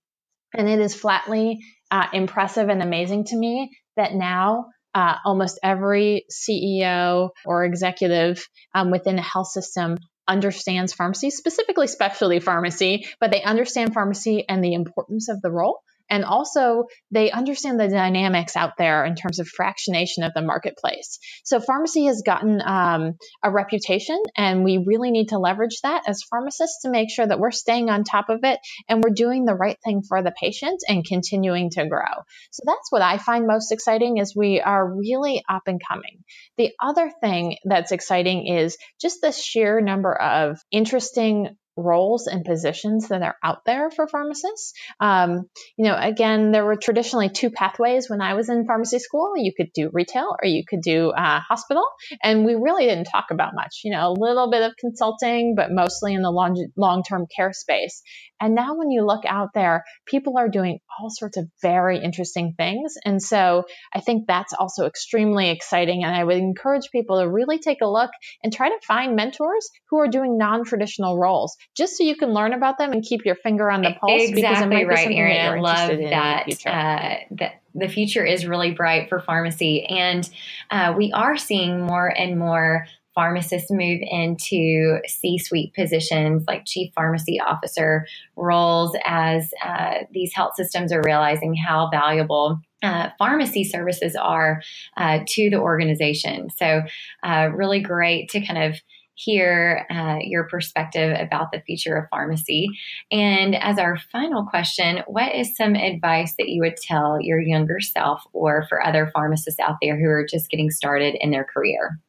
And 0.55 0.69
it 0.69 0.81
is 0.81 0.95
flatly 0.95 1.61
uh, 1.91 2.07
impressive 2.13 2.69
and 2.69 2.83
amazing 2.83 3.25
to 3.27 3.37
me 3.37 3.71
that 3.97 4.15
now 4.15 4.67
uh, 4.95 5.17
almost 5.25 5.59
every 5.63 6.27
CEO 6.31 7.31
or 7.45 7.65
executive 7.65 8.47
um, 8.75 8.91
within 8.91 9.19
a 9.19 9.23
health 9.23 9.49
system 9.49 9.99
understands 10.29 10.93
pharmacy, 10.93 11.31
specifically 11.31 11.87
specialty 11.87 12.41
pharmacy, 12.41 13.07
but 13.21 13.31
they 13.31 13.43
understand 13.43 13.93
pharmacy 13.93 14.45
and 14.49 14.63
the 14.63 14.75
importance 14.75 15.29
of 15.29 15.41
the 15.43 15.51
role. 15.51 15.81
And 16.13 16.27
also, 16.27 16.85
they 17.11 17.31
understand 17.31 17.81
the 17.81 17.89
dynamics 17.89 18.55
out 18.55 18.73
there 18.77 19.07
in 19.07 19.15
terms 19.15 19.39
of 19.39 19.49
fractionation 19.49 20.27
of 20.27 20.35
the 20.35 20.43
marketplace. 20.43 21.19
So, 21.43 21.59
pharmacy 21.59 22.05
has 22.05 22.21
gotten 22.21 22.61
um, 22.61 23.15
a 23.43 23.51
reputation, 23.51 24.23
and 24.37 24.63
we 24.63 24.85
really 24.87 25.11
need 25.11 25.31
to 25.31 25.39
leverage 25.39 25.81
that 25.85 26.03
as 26.07 26.23
pharmacists 26.29 26.83
to 26.83 26.91
make 26.91 27.11
sure 27.11 27.27
that 27.27 27.39
we're 27.39 27.51
staying 27.51 27.89
on 27.89 28.05
top 28.05 28.29
of 28.29 28.41
it 28.43 28.61
and 28.91 29.03
we're 29.03 29.15
doing 29.15 29.47
the 29.47 29.55
right 29.55 29.79
thing 29.83 30.03
for 30.07 30.23
the 30.23 30.35
patient 30.39 30.81
and 30.87 31.03
continuing 31.03 31.71
to 31.71 31.87
grow. 31.87 32.13
So, 32.51 32.63
that's 32.67 32.91
what 32.91 33.01
I 33.01 33.17
find 33.17 33.47
most 33.47 33.73
exciting 33.73 34.19
is 34.19 34.37
we 34.37 34.61
are 34.61 34.87
really 34.87 35.43
up 35.49 35.63
and 35.67 35.81
coming. 35.89 36.25
The 36.59 36.73
other 36.79 37.11
thing 37.23 37.57
that's 37.65 37.91
exciting 37.91 38.49
is 38.49 38.77
just 39.01 39.23
the 39.23 39.33
sheer 39.33 39.81
number 39.81 40.15
of 40.15 40.59
interesting 40.71 41.57
roles 41.77 42.27
and 42.27 42.45
positions 42.45 43.09
that 43.09 43.23
are 43.23 43.37
out 43.43 43.65
there 43.65 43.91
for 43.91 44.07
pharmacists. 44.07 44.73
Um, 45.01 45.49
you 45.77 45.85
know, 45.87 45.97
again, 45.99 46.53
there 46.53 46.65
were 46.65 46.77
traditionally 46.77 47.29
two 47.29 47.51
pathways 47.51 48.09
when 48.11 48.21
I 48.21 48.35
was 48.35 48.49
in 48.49 48.67
pharmacy 48.67 48.99
school. 48.99 49.33
You 49.37 49.53
could 49.57 49.71
do 49.75 49.91
retail 49.93 50.35
or 50.43 50.47
you 50.47 50.65
could 50.69 50.83
do 50.83 51.11
uh, 51.11 51.41
hospital, 51.41 51.85
and 52.23 52.45
we 52.45 52.55
really 52.55 52.85
didn't 52.85 53.05
talk 53.05 53.27
about 53.31 53.55
much. 53.55 53.81
You 53.85 53.93
know, 53.93 54.09
a 54.09 54.13
little 54.19 54.51
bit 54.51 54.63
of 54.63 54.73
consulting, 54.79 55.55
but 55.57 55.71
mostly 55.71 56.15
in 56.15 56.23
the 56.23 56.31
long 56.31 56.57
long 56.77 57.03
term 57.03 57.27
care 57.35 57.53
space. 57.53 58.03
And 58.43 58.57
now, 58.57 58.75
when 58.75 58.91
you 58.91 59.07
look 59.07 59.25
out 59.25 59.51
there, 59.55 59.85
people 60.05 60.37
are 60.37 60.49
doing 60.49 60.81
all 60.99 61.11
sorts 61.11 61.37
of 61.37 61.49
very 61.63 62.03
interesting 62.03 62.55
things, 62.57 62.95
and 63.05 63.23
so 63.23 63.65
I 63.95 64.01
think 64.01 64.27
that's 64.27 64.53
also 64.53 64.87
extremely 64.87 65.51
exciting. 65.51 66.03
And 66.03 66.13
I 66.13 66.25
would 66.25 66.39
encourage 66.39 66.91
people 66.91 67.21
to 67.21 67.31
really 67.31 67.61
take 67.61 67.79
a 67.83 67.87
look 67.87 68.11
and 68.43 68.53
try 68.53 68.69
to 68.69 68.79
find 68.85 69.15
mentors 69.15 69.71
who 69.91 70.01
are 70.01 70.09
doing 70.09 70.39
non 70.39 70.65
traditional 70.65 71.21
roles 71.21 71.57
just 71.77 71.97
so 71.97 72.03
you 72.03 72.17
can 72.17 72.31
learn 72.31 72.53
about 72.53 72.79
them 72.79 72.91
and 72.91 73.05
keep 73.05 73.25
your 73.25 73.37
finger 73.37 73.71
on 73.71 73.83
the 73.83 73.95
pulse. 74.01 74.23
Exactly 74.23 74.85
right, 74.87 75.11
Erin. 75.13 75.41
I 75.41 75.61
love 75.61 75.91
that. 76.11 76.47
The 76.47 76.69
uh, 76.69 77.17
that 77.39 77.63
the 77.77 77.89
future 77.89 78.25
is 78.25 78.45
really 78.45 78.73
bright 78.73 79.09
for 79.09 79.21
pharmacy, 79.21 79.87
and 79.87 80.29
uh, 80.69 80.95
we 80.97 81.13
are 81.13 81.37
seeing 81.37 81.81
more 81.81 82.09
and 82.09 82.37
more 82.37 82.87
pharmacists 83.15 83.71
move 83.71 84.01
into 84.03 84.99
C 85.07 85.39
suite 85.39 85.75
positions 85.75 86.45
like 86.47 86.65
chief 86.67 86.93
pharmacy 86.95 87.41
officer 87.41 88.07
roles 88.37 88.97
as 89.05 89.53
uh, 89.65 89.99
these 90.13 90.33
health 90.35 90.55
systems 90.57 90.93
are 90.93 91.03
realizing 91.05 91.55
how 91.55 91.89
valuable. 91.91 92.61
Uh, 92.83 93.11
pharmacy 93.17 93.63
services 93.63 94.17
are 94.17 94.61
uh, 94.97 95.21
to 95.27 95.49
the 95.51 95.57
organization. 95.57 96.51
So, 96.51 96.83
uh, 97.23 97.49
really 97.55 97.81
great 97.81 98.29
to 98.31 98.45
kind 98.45 98.61
of 98.61 98.81
hear 99.15 99.87
uh, 99.91 100.19
your 100.21 100.45
perspective 100.45 101.17
about 101.19 101.53
the 101.53 101.61
future 101.61 101.97
of 101.97 102.09
pharmacy. 102.11 102.69
And 103.11 103.55
as 103.55 103.79
our 103.79 103.99
final 104.11 104.45
question, 104.45 105.03
what 105.07 105.35
is 105.35 105.57
some 105.57 105.75
advice 105.75 106.35
that 106.39 106.49
you 106.49 106.63
would 106.63 106.77
tell 106.77 107.21
your 107.21 107.41
younger 107.41 107.81
self 107.81 108.23
or 108.33 108.67
for 108.69 108.85
other 108.85 109.11
pharmacists 109.15 109.61
out 109.61 109.77
there 109.81 109.99
who 109.99 110.09
are 110.09 110.27
just 110.29 110.51
getting 110.51 110.71
started 110.71 111.17
in 111.21 111.31
their 111.31 111.45
career? 111.45 112.01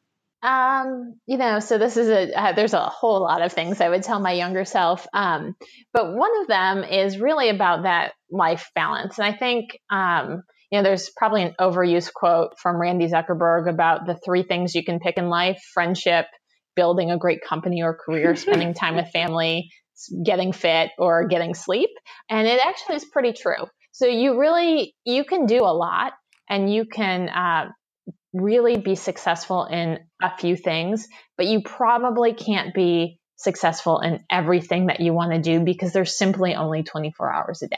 Um, 0.44 1.14
you 1.24 1.38
know, 1.38 1.58
so 1.58 1.78
this 1.78 1.96
is 1.96 2.08
a 2.10 2.38
uh, 2.38 2.52
there's 2.52 2.74
a 2.74 2.84
whole 2.84 3.22
lot 3.22 3.40
of 3.40 3.54
things 3.54 3.80
I 3.80 3.88
would 3.88 4.02
tell 4.02 4.20
my 4.20 4.32
younger 4.32 4.66
self. 4.66 5.06
Um, 5.14 5.56
but 5.94 6.14
one 6.14 6.42
of 6.42 6.48
them 6.48 6.84
is 6.84 7.18
really 7.18 7.48
about 7.48 7.84
that 7.84 8.12
life 8.30 8.70
balance, 8.74 9.18
and 9.18 9.26
I 9.26 9.34
think 9.34 9.78
um, 9.90 10.42
you 10.70 10.78
know, 10.78 10.82
there's 10.82 11.08
probably 11.16 11.44
an 11.44 11.54
overused 11.58 12.12
quote 12.12 12.58
from 12.58 12.76
Randi 12.76 13.08
Zuckerberg 13.08 13.70
about 13.70 14.06
the 14.06 14.18
three 14.22 14.42
things 14.42 14.74
you 14.74 14.84
can 14.84 15.00
pick 15.00 15.16
in 15.16 15.30
life: 15.30 15.62
friendship, 15.72 16.26
building 16.76 17.10
a 17.10 17.16
great 17.16 17.40
company 17.42 17.82
or 17.82 17.96
career, 17.96 18.36
spending 18.36 18.74
time 18.80 18.96
with 18.96 19.08
family, 19.08 19.70
getting 20.26 20.52
fit, 20.52 20.90
or 20.98 21.26
getting 21.26 21.54
sleep. 21.54 21.88
And 22.28 22.46
it 22.46 22.60
actually 22.62 22.96
is 22.96 23.06
pretty 23.06 23.32
true. 23.32 23.64
So 23.92 24.06
you 24.06 24.38
really 24.38 24.94
you 25.06 25.24
can 25.24 25.46
do 25.46 25.60
a 25.60 25.72
lot, 25.72 26.12
and 26.50 26.70
you 26.70 26.84
can 26.84 27.30
uh, 27.30 27.70
really 28.34 28.76
be 28.76 28.96
successful 28.96 29.64
in 29.64 30.00
a 30.20 30.36
few 30.36 30.56
things, 30.56 31.06
but 31.36 31.46
you 31.46 31.62
probably 31.62 32.34
can't 32.34 32.74
be 32.74 33.18
successful 33.36 34.00
in 34.00 34.24
everything 34.30 34.86
that 34.86 35.00
you 35.00 35.12
want 35.12 35.32
to 35.32 35.40
do 35.40 35.60
because 35.60 35.92
there's 35.92 36.16
simply 36.16 36.54
only 36.54 36.82
24 36.82 37.32
hours 37.32 37.62
a 37.62 37.68
day. 37.68 37.76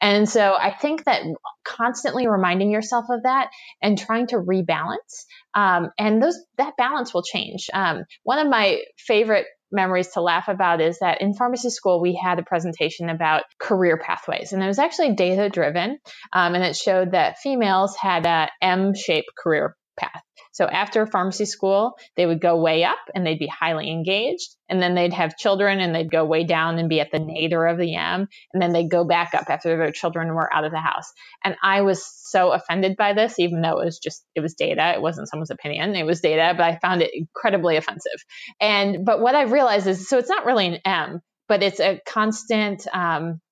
And 0.00 0.28
so 0.28 0.54
I 0.54 0.72
think 0.72 1.04
that 1.04 1.22
constantly 1.64 2.28
reminding 2.28 2.70
yourself 2.70 3.06
of 3.10 3.22
that 3.24 3.50
and 3.82 3.98
trying 3.98 4.28
to 4.28 4.36
rebalance, 4.36 5.24
um, 5.54 5.90
and 5.98 6.22
those 6.22 6.38
that 6.58 6.76
balance 6.76 7.12
will 7.12 7.22
change. 7.22 7.66
Um, 7.72 8.04
one 8.22 8.38
of 8.38 8.48
my 8.48 8.80
favorite 8.98 9.46
memories 9.72 10.08
to 10.08 10.20
laugh 10.20 10.48
about 10.48 10.80
is 10.80 10.98
that 11.00 11.20
in 11.20 11.34
pharmacy 11.34 11.70
school 11.70 12.00
we 12.00 12.18
had 12.22 12.38
a 12.38 12.44
presentation 12.44 13.08
about 13.08 13.42
career 13.60 13.98
pathways 13.98 14.52
and 14.52 14.62
it 14.62 14.66
was 14.66 14.78
actually 14.78 15.14
data 15.14 15.48
driven 15.48 15.98
um, 16.32 16.54
and 16.54 16.62
it 16.62 16.76
showed 16.76 17.10
that 17.10 17.38
females 17.38 17.96
had 17.96 18.26
a 18.26 18.48
m-shaped 18.62 19.32
career 19.36 19.76
path 19.98 20.22
so 20.56 20.64
after 20.64 21.06
pharmacy 21.06 21.44
school, 21.44 21.98
they 22.16 22.24
would 22.24 22.40
go 22.40 22.58
way 22.58 22.82
up 22.82 22.96
and 23.14 23.26
they'd 23.26 23.38
be 23.38 23.46
highly 23.46 23.90
engaged. 23.90 24.56
And 24.70 24.80
then 24.80 24.94
they'd 24.94 25.12
have 25.12 25.36
children 25.36 25.80
and 25.80 25.94
they'd 25.94 26.10
go 26.10 26.24
way 26.24 26.44
down 26.44 26.78
and 26.78 26.88
be 26.88 26.98
at 26.98 27.10
the 27.12 27.18
nadir 27.18 27.66
of 27.66 27.76
the 27.76 27.94
M. 27.94 28.26
And 28.54 28.62
then 28.62 28.72
they'd 28.72 28.90
go 28.90 29.04
back 29.04 29.34
up 29.34 29.50
after 29.50 29.76
their 29.76 29.92
children 29.92 30.28
were 30.28 30.50
out 30.50 30.64
of 30.64 30.72
the 30.72 30.80
house. 30.80 31.12
And 31.44 31.56
I 31.62 31.82
was 31.82 32.06
so 32.06 32.52
offended 32.52 32.96
by 32.96 33.12
this, 33.12 33.38
even 33.38 33.60
though 33.60 33.80
it 33.80 33.84
was 33.84 33.98
just, 33.98 34.24
it 34.34 34.40
was 34.40 34.54
data. 34.54 34.94
It 34.94 35.02
wasn't 35.02 35.28
someone's 35.28 35.50
opinion. 35.50 35.94
It 35.94 36.06
was 36.06 36.22
data, 36.22 36.54
but 36.56 36.64
I 36.64 36.78
found 36.78 37.02
it 37.02 37.10
incredibly 37.12 37.76
offensive. 37.76 38.24
And, 38.58 39.04
but 39.04 39.20
what 39.20 39.34
I 39.34 39.42
realized 39.42 39.86
is, 39.86 40.08
so 40.08 40.16
it's 40.16 40.30
not 40.30 40.46
really 40.46 40.68
an 40.68 40.78
M, 40.86 41.20
but 41.48 41.62
it's 41.62 41.80
a 41.80 42.00
constant, 42.06 42.86
um, 42.94 43.42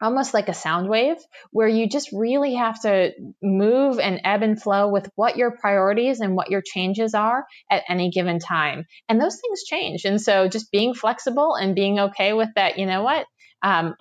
almost 0.00 0.34
like 0.34 0.48
a 0.48 0.54
sound 0.54 0.88
wave 0.88 1.16
where 1.50 1.68
you 1.68 1.88
just 1.88 2.10
really 2.12 2.54
have 2.54 2.80
to 2.82 3.12
move 3.42 3.98
and 3.98 4.20
ebb 4.24 4.42
and 4.42 4.60
flow 4.60 4.90
with 4.90 5.08
what 5.14 5.36
your 5.36 5.52
priorities 5.52 6.20
and 6.20 6.36
what 6.36 6.50
your 6.50 6.62
changes 6.62 7.14
are 7.14 7.46
at 7.70 7.84
any 7.88 8.10
given 8.10 8.38
time. 8.38 8.84
And 9.08 9.20
those 9.20 9.40
things 9.40 9.64
change. 9.64 10.04
And 10.04 10.20
so 10.20 10.48
just 10.48 10.70
being 10.70 10.94
flexible 10.94 11.54
and 11.54 11.74
being 11.74 11.98
okay 11.98 12.32
with 12.32 12.50
that, 12.56 12.78
you 12.78 12.86
know 12.86 13.02
what? 13.02 13.26
Um, 13.62 13.94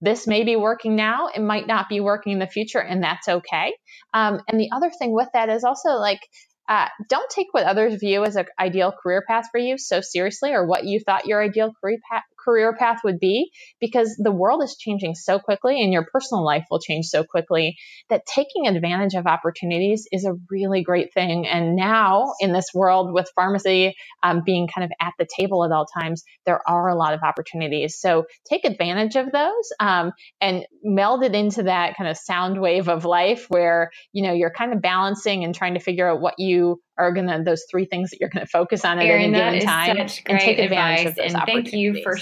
this 0.00 0.26
may 0.26 0.44
be 0.44 0.56
working 0.56 0.94
now, 0.94 1.28
it 1.34 1.40
might 1.40 1.66
not 1.66 1.88
be 1.88 2.00
working 2.00 2.32
in 2.34 2.38
the 2.38 2.46
future, 2.46 2.80
and 2.80 3.02
that's 3.02 3.28
okay. 3.28 3.72
Um, 4.12 4.40
and 4.46 4.60
the 4.60 4.70
other 4.72 4.90
thing 4.90 5.12
with 5.12 5.28
that 5.32 5.48
is 5.48 5.64
also 5.64 5.90
like 5.94 6.20
uh, 6.68 6.88
don't 7.08 7.30
take 7.30 7.46
what 7.52 7.64
others 7.64 7.94
view 8.00 8.24
as 8.24 8.36
an 8.36 8.46
ideal 8.58 8.92
career 8.92 9.22
path 9.26 9.46
for 9.52 9.58
you 9.58 9.78
so 9.78 10.00
seriously 10.00 10.52
or 10.52 10.66
what 10.66 10.84
you 10.84 11.00
thought 11.00 11.26
your 11.26 11.42
ideal 11.42 11.72
career 11.80 11.98
path, 12.10 12.24
career 12.46 12.74
path 12.78 13.00
would 13.04 13.18
be 13.18 13.50
because 13.80 14.16
the 14.18 14.30
world 14.30 14.62
is 14.62 14.76
changing 14.76 15.14
so 15.14 15.38
quickly 15.38 15.82
and 15.82 15.92
your 15.92 16.06
personal 16.10 16.44
life 16.44 16.64
will 16.70 16.78
change 16.78 17.06
so 17.06 17.24
quickly 17.24 17.76
that 18.08 18.24
taking 18.26 18.66
advantage 18.66 19.14
of 19.14 19.26
opportunities 19.26 20.06
is 20.12 20.24
a 20.24 20.34
really 20.50 20.82
great 20.82 21.12
thing. 21.12 21.46
And 21.46 21.74
now 21.76 22.34
in 22.40 22.52
this 22.52 22.66
world 22.72 23.12
with 23.12 23.30
pharmacy 23.34 23.94
um, 24.22 24.42
being 24.46 24.68
kind 24.68 24.84
of 24.84 24.92
at 25.00 25.14
the 25.18 25.26
table 25.26 25.64
at 25.64 25.72
all 25.72 25.86
times, 25.86 26.24
there 26.46 26.60
are 26.68 26.88
a 26.88 26.94
lot 26.94 27.14
of 27.14 27.22
opportunities. 27.22 27.98
So 27.98 28.26
take 28.48 28.64
advantage 28.64 29.16
of 29.16 29.32
those 29.32 29.72
um, 29.80 30.12
and 30.40 30.64
meld 30.82 31.24
it 31.24 31.34
into 31.34 31.64
that 31.64 31.96
kind 31.96 32.08
of 32.08 32.16
sound 32.16 32.60
wave 32.60 32.88
of 32.88 33.04
life 33.04 33.46
where, 33.48 33.90
you 34.12 34.22
know, 34.22 34.32
you're 34.32 34.50
kind 34.50 34.72
of 34.72 34.80
balancing 34.80 35.44
and 35.44 35.54
trying 35.54 35.74
to 35.74 35.80
figure 35.80 36.08
out 36.08 36.20
what 36.20 36.34
you 36.38 36.80
are 36.98 37.12
gonna 37.12 37.42
those 37.44 37.64
three 37.70 37.84
things 37.84 38.10
that 38.10 38.20
you're 38.20 38.30
gonna 38.30 38.46
focus 38.46 38.84
on 38.84 38.98
at 38.98 39.04
Erin, 39.04 39.34
any 39.34 39.58
given 39.58 39.66
time 39.66 39.96
and 39.98 40.08
take 40.40 40.58
advantage 40.58 41.00
advice. 41.00 41.06
of 41.06 41.14
those 41.16 41.34
and 41.34 41.42
thank 41.44 41.72
you 41.72 42.02
for 42.02 42.16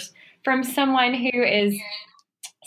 from 0.45 0.63
someone 0.63 1.15
who 1.15 1.43
is 1.43 1.79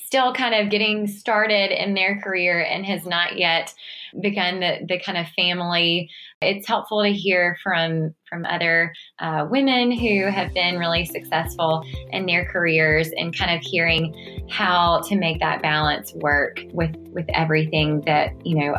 still 0.08 0.34
kind 0.34 0.56
of 0.56 0.72
getting 0.72 1.06
started 1.06 1.70
in 1.72 1.94
their 1.94 2.20
career 2.22 2.64
and 2.64 2.86
has 2.86 3.06
not 3.06 3.38
yet 3.38 3.74
begun 4.22 4.62
the, 4.62 4.80
the 4.88 4.98
kind 5.00 5.18
of 5.18 5.28
family. 5.36 6.10
It's 6.42 6.66
helpful 6.66 7.04
to 7.04 7.12
hear 7.12 7.58
from 7.62 8.16
from 8.30 8.46
other 8.46 8.94
uh, 9.20 9.48
women 9.50 9.92
who 9.92 10.26
have 10.26 10.54
been 10.54 10.78
really 10.78 11.06
successful 11.06 11.84
in 12.12 12.26
their 12.26 12.46
careers 12.46 13.10
and 13.18 13.38
kind 13.38 13.56
of 13.58 13.62
hearing 13.62 14.48
how 14.50 15.02
to 15.08 15.16
make 15.18 15.40
that 15.40 15.62
balance 15.62 16.14
work 16.16 16.62
with 16.72 16.96
with 17.12 17.26
everything 17.34 18.02
that 18.06 18.34
you 18.46 18.56
know 18.56 18.78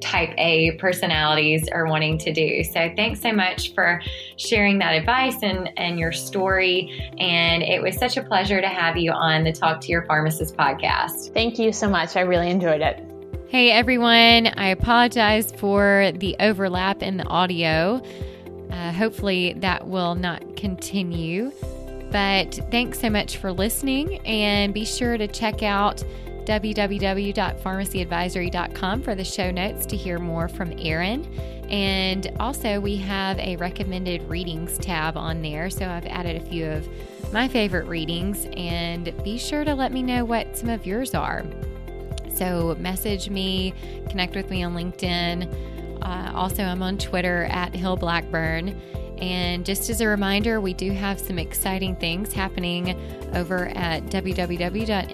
type 0.00 0.30
A 0.38 0.72
personalities 0.72 1.68
are 1.68 1.86
wanting 1.86 2.18
to 2.18 2.32
do. 2.32 2.64
So 2.64 2.92
thanks 2.96 3.20
so 3.20 3.32
much 3.32 3.74
for 3.74 4.00
sharing 4.36 4.78
that 4.78 4.92
advice 4.92 5.36
and, 5.42 5.70
and 5.76 5.98
your 5.98 6.12
story. 6.12 7.12
And 7.18 7.62
it 7.62 7.82
was 7.82 7.96
such 7.96 8.16
a 8.16 8.22
pleasure 8.22 8.60
to 8.60 8.68
have 8.68 8.96
you 8.96 9.12
on 9.12 9.44
the 9.44 9.52
Talk 9.52 9.80
to 9.82 9.88
Your 9.88 10.02
Pharmacist 10.06 10.56
podcast. 10.56 11.32
Thank 11.34 11.58
you 11.58 11.72
so 11.72 11.88
much. 11.88 12.16
I 12.16 12.20
really 12.20 12.50
enjoyed 12.50 12.80
it. 12.80 13.04
Hey 13.48 13.72
everyone, 13.72 14.46
I 14.46 14.68
apologize 14.68 15.52
for 15.52 16.12
the 16.14 16.36
overlap 16.38 17.02
in 17.02 17.16
the 17.16 17.24
audio. 17.24 18.00
Uh, 18.70 18.92
hopefully 18.92 19.54
that 19.58 19.88
will 19.88 20.14
not 20.14 20.56
continue. 20.56 21.50
But 22.12 22.58
thanks 22.72 23.00
so 23.00 23.08
much 23.08 23.36
for 23.36 23.52
listening, 23.52 24.18
and 24.26 24.74
be 24.74 24.84
sure 24.84 25.16
to 25.16 25.28
check 25.28 25.62
out 25.62 26.02
www.pharmacyadvisory.com 26.46 29.02
for 29.02 29.14
the 29.14 29.24
show 29.24 29.50
notes 29.50 29.84
to 29.86 29.96
hear 29.96 30.18
more 30.18 30.48
from 30.48 30.72
Erin. 30.78 31.26
And 31.70 32.32
also, 32.40 32.80
we 32.80 32.96
have 32.96 33.38
a 33.38 33.56
recommended 33.56 34.28
readings 34.28 34.76
tab 34.78 35.16
on 35.16 35.42
there. 35.42 35.70
So 35.70 35.88
I've 35.88 36.06
added 36.06 36.42
a 36.42 36.44
few 36.44 36.66
of 36.66 36.88
my 37.32 37.46
favorite 37.46 37.86
readings, 37.86 38.48
and 38.56 39.14
be 39.22 39.38
sure 39.38 39.64
to 39.64 39.74
let 39.74 39.92
me 39.92 40.02
know 40.02 40.24
what 40.24 40.56
some 40.56 40.68
of 40.68 40.84
yours 40.84 41.14
are. 41.14 41.44
So 42.34 42.74
message 42.80 43.30
me, 43.30 43.72
connect 44.08 44.34
with 44.34 44.50
me 44.50 44.64
on 44.64 44.74
LinkedIn. 44.74 46.02
Uh, 46.02 46.32
also, 46.34 46.64
I'm 46.64 46.82
on 46.82 46.98
Twitter 46.98 47.44
at 47.50 47.72
Hill 47.74 47.96
Blackburn. 47.96 48.80
And 49.20 49.66
just 49.66 49.90
as 49.90 50.00
a 50.00 50.06
reminder, 50.06 50.60
we 50.60 50.72
do 50.72 50.92
have 50.92 51.20
some 51.20 51.38
exciting 51.38 51.96
things 51.96 52.32
happening 52.32 52.98
over 53.34 53.68
at 53.74 54.04
www.npr.center 54.06 55.06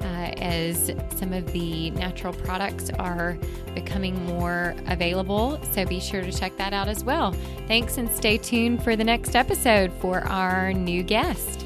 uh, 0.00 0.04
as 0.04 0.92
some 1.16 1.32
of 1.32 1.52
the 1.52 1.90
natural 1.90 2.32
products 2.32 2.90
are 2.98 3.36
becoming 3.74 4.24
more 4.26 4.76
available. 4.86 5.60
So 5.72 5.84
be 5.84 5.98
sure 6.00 6.22
to 6.22 6.32
check 6.32 6.56
that 6.58 6.72
out 6.72 6.88
as 6.88 7.02
well. 7.02 7.32
Thanks 7.66 7.98
and 7.98 8.10
stay 8.10 8.38
tuned 8.38 8.84
for 8.84 8.94
the 8.94 9.04
next 9.04 9.34
episode 9.34 9.92
for 9.94 10.20
our 10.20 10.72
new 10.72 11.02
guest. 11.02 11.65